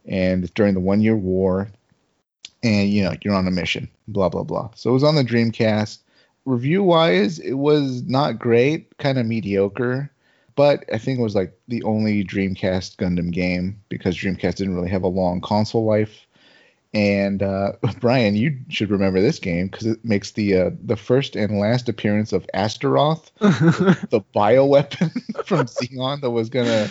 [0.06, 1.70] and it's during the one year war,
[2.62, 3.90] and you know you're on a mission.
[4.08, 4.70] Blah blah blah.
[4.76, 6.00] So it was on the Dreamcast.
[6.46, 10.12] Review wise, it was not great, kind of mediocre
[10.60, 14.90] but I think it was like the only Dreamcast Gundam game because Dreamcast didn't really
[14.90, 16.28] have a long console life.
[16.94, 21.38] And uh, Brian, you should remember this game because it makes the uh, the first
[21.38, 25.14] and last appearance of Astaroth, the bioweapon
[25.46, 26.90] from Zeon that was gonna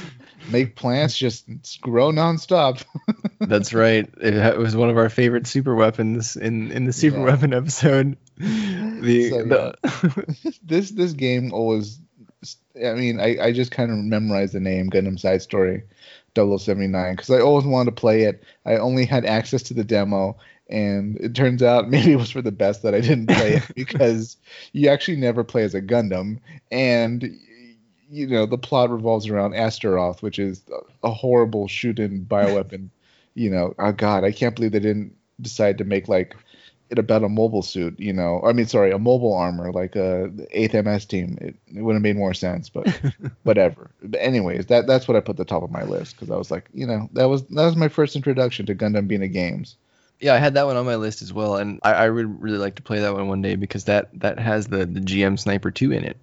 [0.48, 1.46] make plants just
[1.82, 2.82] grow nonstop.
[3.38, 4.08] That's right.
[4.18, 7.24] It, was one of our favorite super weapons in in the super Yeah.
[7.24, 8.16] weapon episode.
[8.38, 12.00] The, So, the this this game always
[12.84, 15.82] I mean I, I just kind of memorized the name Gundam Side Story
[16.36, 18.42] 0079 because I always wanted to play it.
[18.64, 20.36] I only had access to the demo
[20.70, 23.64] and it turns out maybe it was for the best that I didn't play it
[23.74, 24.36] because
[24.72, 26.38] you actually never play as a Gundam
[26.70, 27.36] and
[28.10, 30.62] you know the plot revolves around Astaroth which is
[31.02, 32.88] a horrible shoot-in bioweapon.
[33.38, 36.34] you know, oh god, I can't believe they didn't decide to make like
[36.90, 38.40] it about a mobile suit, you know.
[38.44, 41.36] I mean, sorry, a mobile armor like a eighth MS team.
[41.40, 42.88] It, it would have made more sense, but
[43.42, 43.90] whatever.
[44.02, 46.50] But anyways, that that's what I put the top of my list because I was
[46.50, 49.76] like, you know, that was that was my first introduction to Gundam being a games.
[50.20, 52.58] yeah, I had that one on my list as well, and I, I would really
[52.58, 55.70] like to play that one one day because that that has the the GM Sniper
[55.70, 56.16] 2 in it,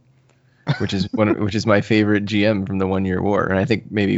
[0.79, 3.65] which is one which is my favorite GM from the One Year War, and I
[3.65, 4.17] think maybe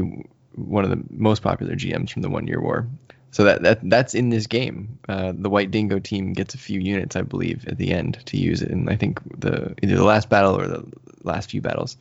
[0.55, 2.87] one of the most popular GMs from the One Year War.
[3.31, 4.99] So that, that that's in this game.
[5.07, 8.37] Uh, the White Dingo team gets a few units, I believe, at the end to
[8.37, 10.85] use it, and I think the either the last battle or the
[11.23, 11.97] last few battles.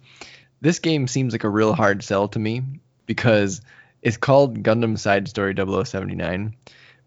[0.61, 2.63] This game seems like a real hard sell to me
[3.05, 3.61] because
[4.03, 6.55] it's called Gundam Side Story 0079,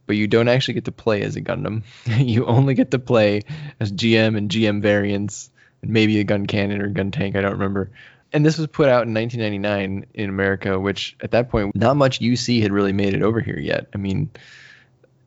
[0.06, 1.84] but you don't actually get to play as a Gundam.
[2.06, 3.42] you only get to play
[3.80, 5.50] as GM and GM variants,
[5.82, 7.36] and maybe a gun cannon or gun tank.
[7.36, 7.92] I don't remember.
[8.32, 12.20] And this was put out in 1999 in America, which at that point, not much
[12.20, 13.88] UC had really made it over here yet.
[13.94, 14.30] I mean,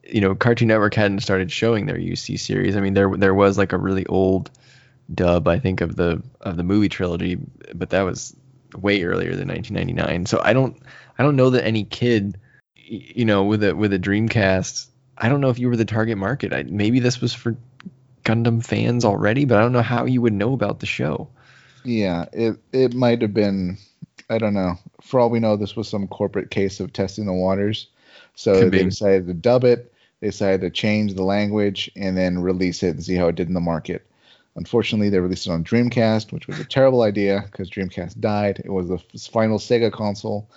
[0.05, 2.77] you know, Cartoon Network hadn't started showing their UC series.
[2.77, 4.51] I mean, there there was like a really old
[5.13, 7.39] dub, I think, of the of the movie trilogy,
[7.75, 8.37] but that was
[8.77, 10.27] way earlier than 1999.
[10.27, 10.81] So I don't
[11.19, 12.39] I don't know that any kid,
[12.75, 16.19] you know, with a with a Dreamcast, I don't know if you were the target
[16.19, 16.53] market.
[16.53, 17.57] I, maybe this was for
[18.25, 21.29] Gundam fans already, but I don't know how you would know about the show.
[21.85, 23.79] Yeah, it it might have been.
[24.31, 24.79] I don't know.
[25.03, 27.89] For all we know, this was some corporate case of testing the waters.
[28.35, 28.85] So Could they be.
[28.85, 29.93] decided to dub it.
[30.21, 33.49] They decided to change the language and then release it and see how it did
[33.49, 34.07] in the market.
[34.55, 38.61] Unfortunately, they released it on Dreamcast, which was a terrible idea because Dreamcast died.
[38.65, 38.99] It was the
[39.31, 40.49] final Sega console,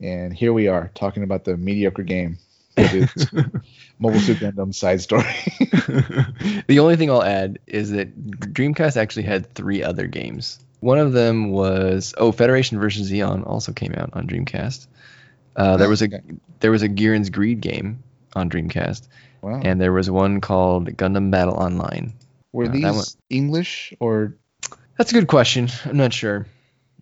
[0.00, 2.38] and here we are talking about the mediocre game.
[3.98, 5.22] Mobile Suit Gundam Side Story.
[6.66, 8.18] the only thing I'll add is that
[8.54, 10.58] Dreamcast actually had three other games.
[10.82, 14.88] One of them was oh Federation versus Zeon also came out on Dreamcast.
[15.54, 16.08] Uh, there was a
[16.58, 18.02] there was a Gihren's Greed game
[18.34, 19.06] on Dreamcast,
[19.42, 19.60] Wow.
[19.62, 22.14] and there was one called Gundam Battle Online.
[22.50, 24.34] Were uh, these one- English or?
[24.98, 25.68] That's a good question.
[25.84, 26.46] I'm not sure.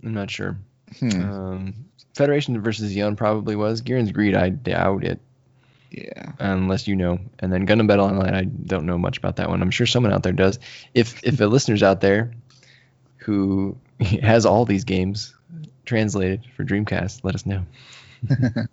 [0.05, 0.59] I'm not sure.
[0.99, 1.11] Hmm.
[1.23, 1.75] Um,
[2.15, 3.81] Federation versus Zeon probably was.
[3.81, 5.21] Gihren's Greed, I doubt it,
[5.91, 6.33] yeah.
[6.39, 7.19] unless you know.
[7.39, 9.63] And then Gundam Battle Online, I don't know much about that one.
[9.63, 10.59] I'm sure someone out there does.
[10.93, 12.33] If if a listener's out there
[13.21, 13.77] who
[14.23, 15.35] has all these games
[15.85, 17.65] translated for Dreamcast, let us know.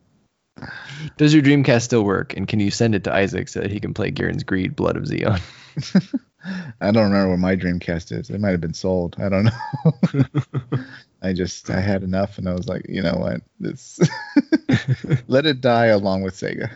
[1.17, 2.35] Does your Dreamcast still work?
[2.35, 4.97] And can you send it to Isaac so that he can play Gihren's Greed, Blood
[4.97, 5.39] of Zeon?
[6.81, 8.29] I don't remember what my Dreamcast is.
[8.29, 9.15] It might have been sold.
[9.19, 10.23] I don't know.
[11.21, 13.99] I just I had enough, and I was like, you know what, this
[15.27, 16.69] let it die along with Sega.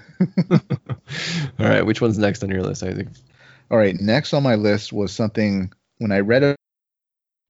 [1.60, 3.07] All right, which one's next on your list, Isaac?
[3.69, 6.43] All right, next on my list was something when I read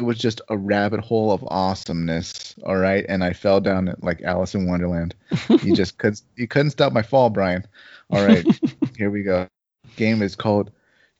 [0.04, 2.56] was just a rabbit hole of awesomeness.
[2.64, 5.16] All right, and I fell down like Alice in Wonderland.
[5.64, 7.66] you just could you couldn't stop my fall, Brian.
[8.10, 8.46] All right,
[8.98, 9.48] here we go.
[9.96, 10.72] Game is called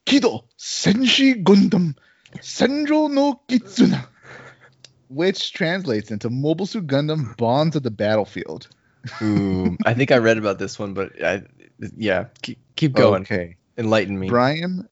[0.06, 1.96] Kido Senshi Gundam
[2.38, 4.08] Senjo no Kizuna,
[5.10, 8.68] which translates into Mobile Suit Gundam Bonds of the Battlefield.
[9.22, 11.44] Ooh, I think I read about this one, but I,
[11.98, 13.24] yeah, keep, keep going.
[13.24, 13.58] Okay.
[13.78, 14.30] Enlighten me.
[14.30, 14.88] Brian,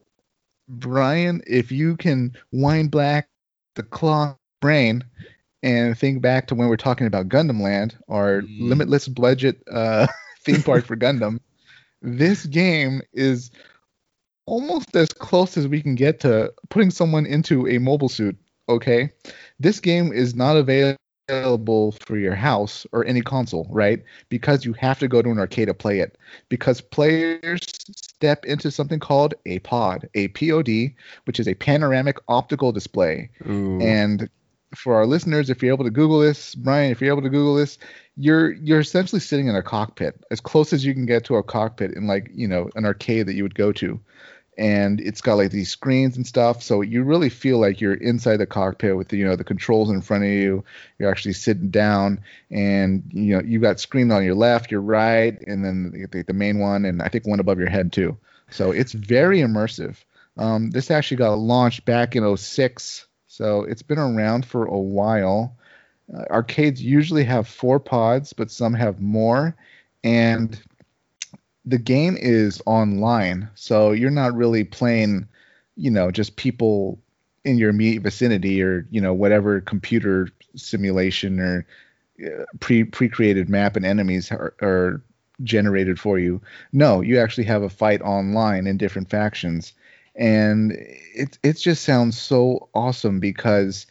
[0.67, 3.29] Brian, if you can wind back
[3.79, 5.05] the claw brain
[5.63, 8.59] and think back to when we're talking about Gundam Land, our Mm.
[8.59, 10.05] limitless budget uh,
[10.41, 11.39] theme park for Gundam,
[12.01, 13.51] this game is
[14.45, 18.35] almost as close as we can get to putting someone into a mobile suit.
[18.67, 19.11] Okay,
[19.59, 20.97] this game is not available
[21.29, 24.03] for your house or any console, right?
[24.29, 26.17] Because you have to go to an arcade to play it.
[26.49, 27.61] Because players
[27.95, 30.93] step into something called a pod, a POD,
[31.25, 33.29] which is a panoramic optical display.
[33.47, 33.79] Ooh.
[33.81, 34.29] And
[34.75, 37.55] for our listeners, if you're able to Google this, Brian, if you're able to Google
[37.55, 37.77] this,
[38.17, 41.43] you're you're essentially sitting in a cockpit, as close as you can get to a
[41.43, 43.99] cockpit in like you know an arcade that you would go to,
[44.59, 48.37] and it's got like these screens and stuff, so you really feel like you're inside
[48.37, 50.65] the cockpit with the, you know the controls in front of you.
[50.99, 52.19] You're actually sitting down,
[52.51, 56.33] and you know you've got screens on your left, your right, and then the, the
[56.33, 58.17] main one, and I think one above your head too.
[58.51, 59.95] So it's very immersive.
[60.37, 65.55] Um, this actually got launched back in 06, so it's been around for a while.
[66.13, 69.55] Uh, arcades usually have four pods, but some have more.
[70.03, 70.61] And
[71.69, 75.27] the game is online, so you're not really playing,
[75.75, 76.99] you know, just people
[77.45, 81.65] in your immediate vicinity or, you know, whatever computer simulation or
[82.25, 85.01] uh, pre pre created map and enemies are, are
[85.43, 86.41] generated for you.
[86.73, 89.73] No, you actually have a fight online in different factions
[90.15, 90.73] and
[91.15, 93.87] it it just sounds so awesome because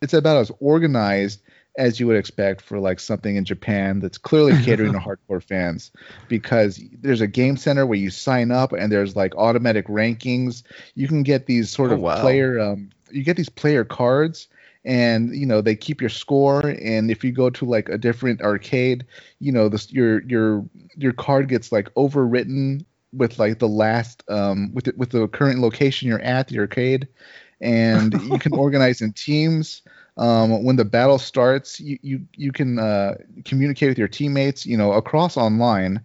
[0.00, 1.40] it's about as organized
[1.78, 5.90] as you would expect for like something in Japan that's clearly catering to hardcore fans
[6.28, 10.62] because there's a game center where you sign up and there's like automatic rankings.
[10.94, 12.14] You can get these sort Oh, of wow.
[12.14, 14.48] player um, you get these player cards
[14.84, 16.66] and you know they keep your score.
[16.68, 19.06] And if you go to like a different arcade
[19.38, 20.64] you know this your your
[20.96, 25.60] your card gets like overwritten with like the last um with the, with the current
[25.60, 27.08] location you're at the arcade.
[27.60, 29.82] And you can organize in teams
[30.16, 34.76] um, when the battle starts you you, you can uh, communicate with your teammates you
[34.76, 36.00] know across online.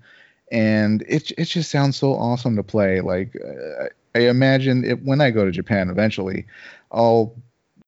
[0.52, 3.00] And it, it just sounds so awesome to play.
[3.00, 6.45] Like uh, i imagine it, when i go to japan eventually
[6.91, 7.34] i'll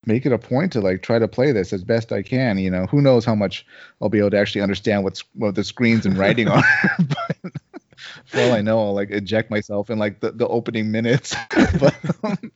[0.05, 2.57] make it a point to like try to play this as best i can.
[2.57, 3.65] You know who knows how much
[4.01, 6.63] i'll be able to actually understand what's what the screens and writing are.
[6.99, 7.53] But
[8.25, 11.35] for all i know i'll like eject myself in like the, the opening minutes.
[11.79, 12.51] But um,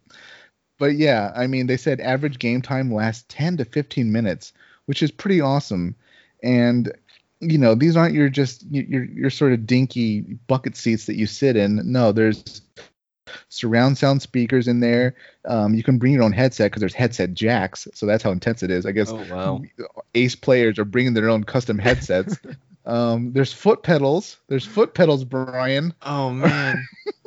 [0.78, 4.54] but yeah i mean they said average game time lasts 10 to 15 minutes
[4.88, 5.96] which is pretty awesome.
[6.41, 6.91] And
[7.39, 11.28] you know these aren't your just your your sort of dinky bucket seats that you
[11.28, 11.80] sit in.
[11.89, 12.62] No there's
[13.49, 15.16] surround sound speakers in there.
[15.45, 18.64] Um, you can bring your own headset because there's headset jacks so that's how intense
[18.64, 19.12] it is i guess.
[19.12, 19.62] Oh wow.
[20.16, 22.39] ace players are bringing their own custom headsets.
[22.86, 24.38] Um, there's foot pedals.
[24.47, 25.93] There's foot pedals brian.
[26.04, 26.88] Oh man.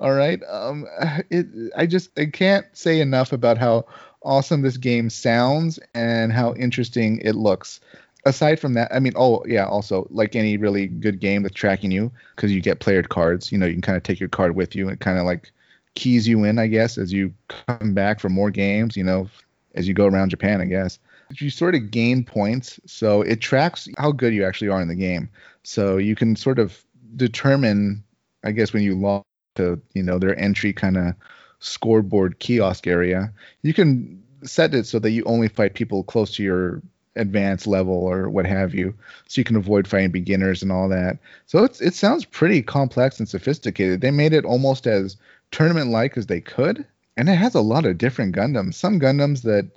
[0.00, 0.86] all right um
[1.30, 1.46] it
[1.76, 3.84] i just i can't say enough about how
[4.24, 7.80] awesome this game sounds and how interesting it looks.
[8.24, 11.90] Aside from that i mean oh yeah also like any really good game that's tracking
[11.90, 14.54] you because you get playered cards you know you can kind of take your card
[14.54, 15.50] with you and kind of like
[15.96, 19.28] keys you in i guess as you come back for more games you know
[19.74, 21.00] as you go around japan i guess.
[21.32, 24.94] You sort of gain points so it tracks how good you actually are in the
[24.94, 25.30] game.
[25.64, 26.80] So you can sort of
[27.16, 28.04] determine
[28.44, 29.24] i guess when you log
[29.54, 31.14] to you know their entry kind of
[31.58, 33.32] scoreboard kiosk area
[33.62, 36.82] you can set it so that you only fight people close to your
[37.16, 38.94] advanced level or what have you,
[39.28, 41.18] so you can avoid fighting beginners and all that.
[41.46, 44.00] So it's it sounds pretty complex and sophisticated.
[44.00, 45.16] They made it almost as
[45.50, 46.84] tournament like as they could,
[47.16, 48.74] and it has a lot of different Gundams.
[48.74, 49.68] Some Gundams that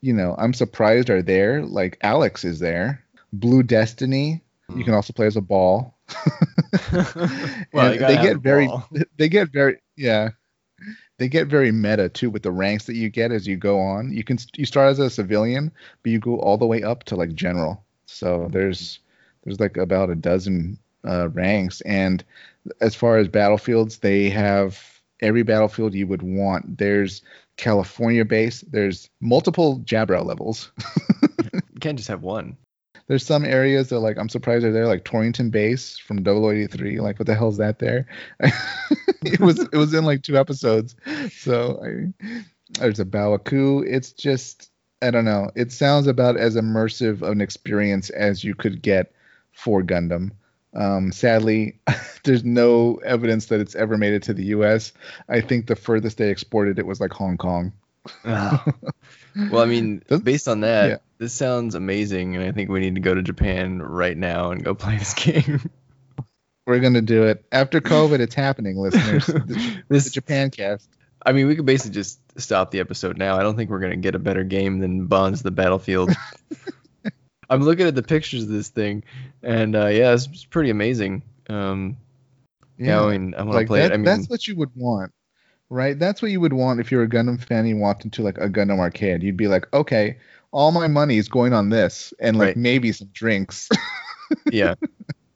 [0.00, 3.04] you know I'm surprised are there, like Alex is there.
[3.32, 4.42] Blue Destiny.
[4.76, 5.98] You can also play as a ball.
[7.72, 8.88] Well, And you gotta they get very ball.
[9.16, 10.30] they get very yeah.
[11.18, 14.12] They get very meta too with the ranks that you get as you go on.
[14.12, 17.16] You can you start as a civilian but you go all the way up to
[17.16, 17.84] like general.
[18.06, 18.98] So there's
[19.44, 21.80] there's like about a dozen uh, ranks.
[21.82, 22.24] And
[22.80, 26.78] as far as battlefields they have every battlefield you would want.
[26.78, 27.22] There's
[27.56, 28.62] california base.
[28.62, 30.72] There's multiple Jaburo levels.
[31.52, 32.56] You can't just have one.
[33.06, 37.00] There's some areas that like I'm surprised they're there, like Torrington Base from 083.
[37.00, 38.06] Like what the hell is that there?
[39.22, 40.94] it was it was in like two episodes.
[41.30, 42.44] So I,
[42.78, 43.84] there's a Baoa Qu.
[43.86, 44.70] It's just
[45.02, 45.50] I don't know.
[45.54, 49.12] It sounds about as immersive of an experience as you could get
[49.52, 50.30] for Gundam.
[50.74, 51.78] Um, sadly,
[52.24, 54.92] there's no evidence that it's ever made it to the U.S.
[55.28, 57.72] I think the furthest they exported it was like Hong Kong.
[58.24, 58.64] Ah.
[59.50, 60.96] well, I mean, based on that, yeah.
[61.22, 64.64] This sounds amazing, and I think we need to go to Japan right now and
[64.64, 65.70] go play this game.
[66.66, 68.18] We're gonna do it after COVID.
[68.18, 69.26] It's happening, listeners.
[69.32, 70.88] The, the this, Japan cast.
[71.24, 73.38] I mean, we could basically just stop the episode now.
[73.38, 76.10] I don't think we're gonna get a better game than Bonds the Battlefield.
[77.48, 79.04] I'm looking at the pictures of this thing,
[79.44, 81.22] and uh, yeah, it's, it's pretty amazing.
[81.48, 81.98] Um,
[82.78, 83.94] yeah, I mean, I want to like play that, it.
[83.94, 85.12] I mean, that's what you would want,
[85.72, 85.98] right?
[85.98, 87.60] That's what you would want if you're a Gundam fan.
[87.60, 89.22] and You walked into like a Gundam arcade.
[89.22, 90.18] You'd be like, okay,
[90.52, 92.56] all my money is going on this, and like Right.
[92.56, 93.68] maybe some drinks.
[94.52, 94.74] yeah,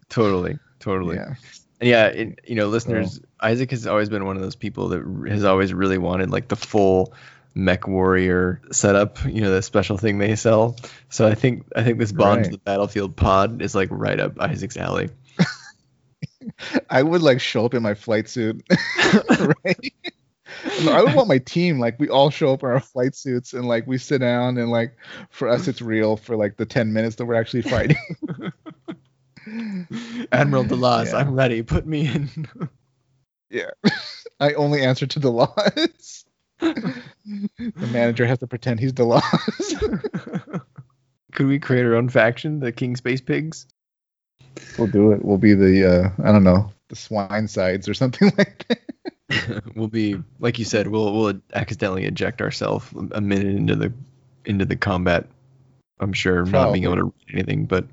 [0.09, 1.17] totally, totally.
[1.17, 1.35] yeah,
[1.81, 5.03] And yeah, it, you know, listeners, Isaac has always been one of those people that
[5.03, 7.15] r- has always really wanted like the full
[7.57, 10.77] MechWarrior setup, you know, the special thing they sell.
[11.09, 12.51] So I think I think this Bond Right.
[12.53, 15.09] the Battlefield pod is like right up Isaac's alley.
[16.91, 18.63] I would like show up in my flight suit,
[19.65, 19.93] right?
[20.89, 23.67] I would want my team like we all show up in our flight suits and
[23.67, 24.97] like we sit down and like
[25.31, 27.97] for us it's real for like the ten minutes that we're actually fighting.
[30.33, 31.19] Admiral Delaz, Yeah.
[31.19, 31.63] I'm ready.
[31.63, 32.49] Put me in.
[33.51, 33.71] Yeah.
[34.41, 36.25] I only answer to the laws.
[36.59, 37.03] the
[37.93, 39.75] manager has to pretend he's the laws.
[41.33, 43.67] Could we create our own faction, the King Space Pigs?
[44.79, 45.25] we'll do it.
[45.25, 48.81] We'll be the uh I don't know, the swine sides or something like that.
[49.75, 53.93] we'll be like you said, we'll we'll accidentally eject ourselves a minute into the
[54.45, 55.27] into the combat.
[55.99, 57.87] I'm sure not being able to read anything, but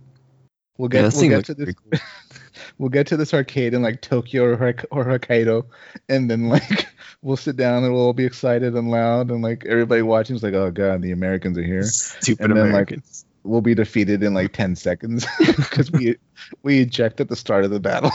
[0.78, 2.00] We'll get this we'll get to this cool.
[2.78, 5.66] we'll get to this arcade in like Tokyo or, or Hokkaido
[6.10, 6.88] and then like
[7.22, 10.44] we'll sit down and we'll all be excited and loud and like everybody watching is
[10.44, 11.84] like, oh god, the Americans are here.
[11.84, 12.98] Stupid And then, like,
[13.46, 16.16] We'll be defeated in like ten seconds because we
[16.64, 18.12] we eject at the start of the battle.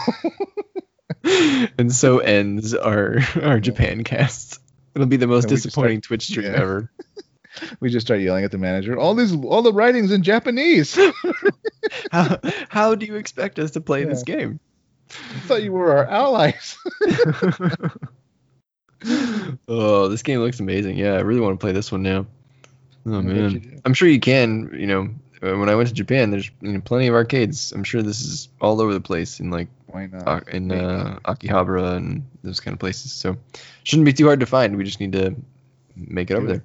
[1.78, 4.60] and so ends our our Japan cast.
[4.94, 6.60] It'll be the most And we just disappointing Twitch stream yeah.
[6.60, 6.90] ever.
[7.80, 8.98] we just start yelling at the manager.
[8.98, 10.98] All these all the writings in Japanese.
[12.12, 14.60] How, how do you expect us to play this game?
[15.10, 16.76] I thought you were our allies.
[19.66, 20.98] oh, this game looks amazing.
[20.98, 22.26] Yeah, I really want to play this one now.
[23.06, 24.70] Oh man, I'm sure you can.
[24.74, 25.08] You know,
[25.42, 27.72] uh, when I went to Japan, there's you know plenty of arcades.
[27.72, 30.48] I'm sure this is all over the place in like Why not?
[30.50, 33.12] in uh, Akihabara and those kind of places.
[33.12, 33.36] So
[33.84, 34.76] shouldn't be too hard to find.
[34.76, 35.34] We just need to
[35.96, 36.64] make it over there.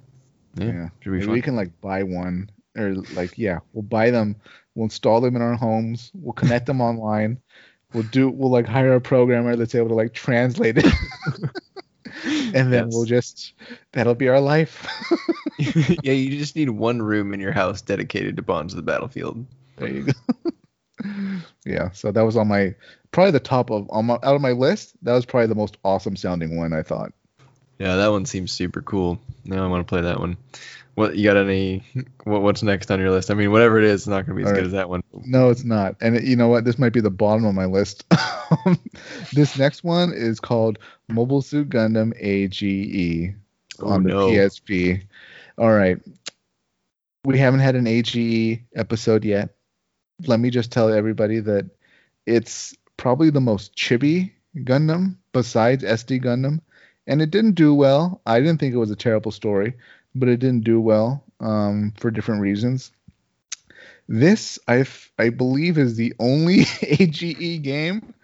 [0.56, 0.88] Yeah, Yeah.
[1.00, 1.32] should be Maybe fun.
[1.34, 4.36] we can like buy one or like yeah, we'll buy them.
[4.74, 6.10] We'll install them in our homes.
[6.14, 7.40] We'll connect them online.
[7.92, 8.28] We'll do.
[8.28, 10.86] We'll like hire a programmer that's able to like translate it,
[12.24, 12.92] and then Yes.
[12.92, 13.54] we'll just
[13.92, 14.86] that'll be our life.
[15.58, 19.46] yeah, you just need one room in your house dedicated to Bonds of the Battlefield.
[19.76, 20.12] there you go.
[21.64, 21.90] yeah.
[21.92, 22.74] So that was on my
[23.12, 24.94] probably the top of on my, out of my list.
[25.02, 26.72] That was probably the most awesome sounding one.
[26.72, 27.12] I thought.
[27.78, 29.18] Yeah, that one seems super cool.
[29.44, 30.36] Now I want to play that one.
[30.94, 31.82] What you got any?
[32.22, 33.30] What what's next on your list?
[33.30, 34.88] I mean, whatever it is, it's not going to be as All good as that
[34.88, 35.02] one.
[35.12, 35.96] No, it's not.
[36.00, 36.64] And you know what?
[36.64, 38.04] This might be the bottom of my list.
[39.32, 40.78] this next one is called
[41.08, 43.34] Mobile Suit Gundam AGE
[43.80, 44.28] Oh, on the no.
[44.28, 45.02] PSP.
[45.58, 45.98] All right.
[47.24, 49.53] We haven't had an AGE episode yet.
[50.26, 51.68] Let me just tell everybody that
[52.26, 56.60] it's probably the most chibi Gundam besides SD Gundam.
[57.06, 58.22] And it didn't do well.
[58.24, 59.74] I didn't think it was a terrible story,
[60.14, 62.92] but it didn't do well um, for different reasons.
[64.08, 64.84] This, I
[65.18, 68.14] I believe, is the only AGE game.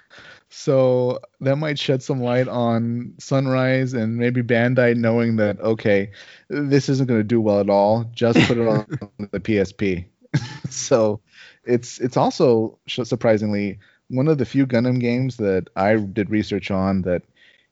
[0.51, 6.11] So that might shed some light on Sunrise and maybe Bandai knowing that okay,
[6.49, 8.05] this isn't going to do well at all.
[8.13, 8.87] Just put it on
[9.31, 10.07] the PSP.
[10.71, 11.21] so
[11.65, 13.79] it's it's also surprisingly
[14.09, 17.23] one of the few Gundam games that I did research on that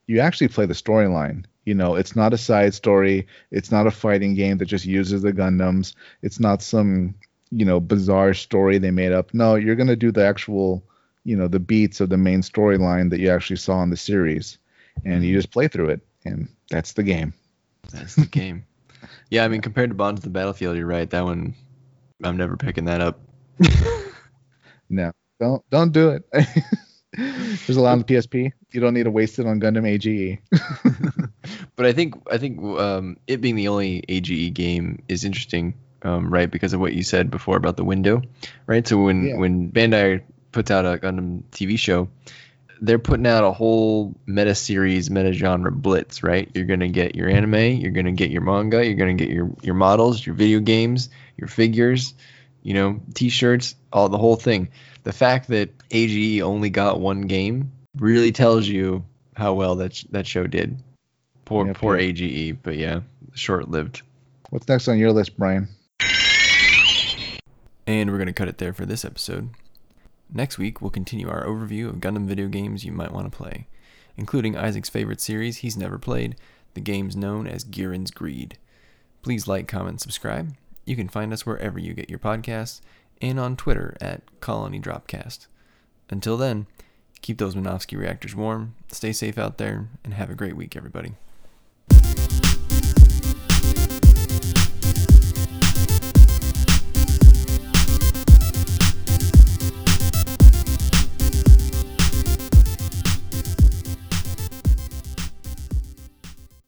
[0.07, 1.45] you actually play the storyline.
[1.65, 3.27] You know, it's not a side story.
[3.51, 5.95] It's not a fighting game that just uses the Gundams.
[6.23, 7.15] It's not some
[7.51, 9.35] you know bizarre story they made up.
[9.35, 10.85] No, you're gonna do the actual
[11.25, 14.59] you know the beats of the main storyline that you actually saw in the series,
[15.05, 15.39] and you mm-hmm.
[15.39, 17.35] just play through it, and that's the game.
[17.93, 18.65] That's the game.
[19.31, 21.09] yeah, I mean compared to Bonds of the Battlefield, you're right.
[21.11, 21.55] That one,
[22.23, 23.21] I'm never picking that up.
[24.89, 26.25] no, don't don't do it.
[27.17, 28.53] There's a lot on the PSP.
[28.73, 30.39] You don't need to waste it on Gundam AGE.
[31.77, 36.33] but I think I think um, it being the only AGE game is interesting, um,
[36.33, 36.51] right?
[36.51, 38.23] Because of what you said before about the window,
[38.67, 38.87] right?
[38.87, 39.37] So when yeah.
[39.37, 42.09] when Bandai puts out a Gundam TV show,
[42.81, 46.51] they're putting out a whole meta series, meta genre blitz, right?
[46.55, 49.75] You're gonna get your anime, you're gonna get your manga, you're gonna get your your
[49.75, 51.09] models, your video games,
[51.39, 52.15] your figures,
[52.63, 54.69] you know, t-shirts, all the whole thing.
[55.05, 60.27] The fact that AGE only got one game really tells you how well that that
[60.27, 60.83] show did.
[61.45, 63.01] Poor yeah, poor AGE, but yeah,
[63.35, 64.03] short-lived.
[64.51, 65.69] What's next on your list, Brian?
[67.87, 69.51] And we're gonna cut it there for this episode.
[70.31, 73.67] Next week, we'll continue our overview of Gundam video games you might want to play,
[74.19, 76.37] including Isaac's favorite series he's never played,
[76.75, 78.59] the games known as Gihren's Greed.
[79.23, 80.55] Please like, comment, subscribe.
[80.89, 82.81] You can find us wherever you get your podcasts
[83.21, 85.47] and on Twitter at Colony Dropcast.
[86.09, 86.67] Until then,
[87.21, 91.13] keep those Minovsky reactors warm, stay safe out there, and have a great week, everybody.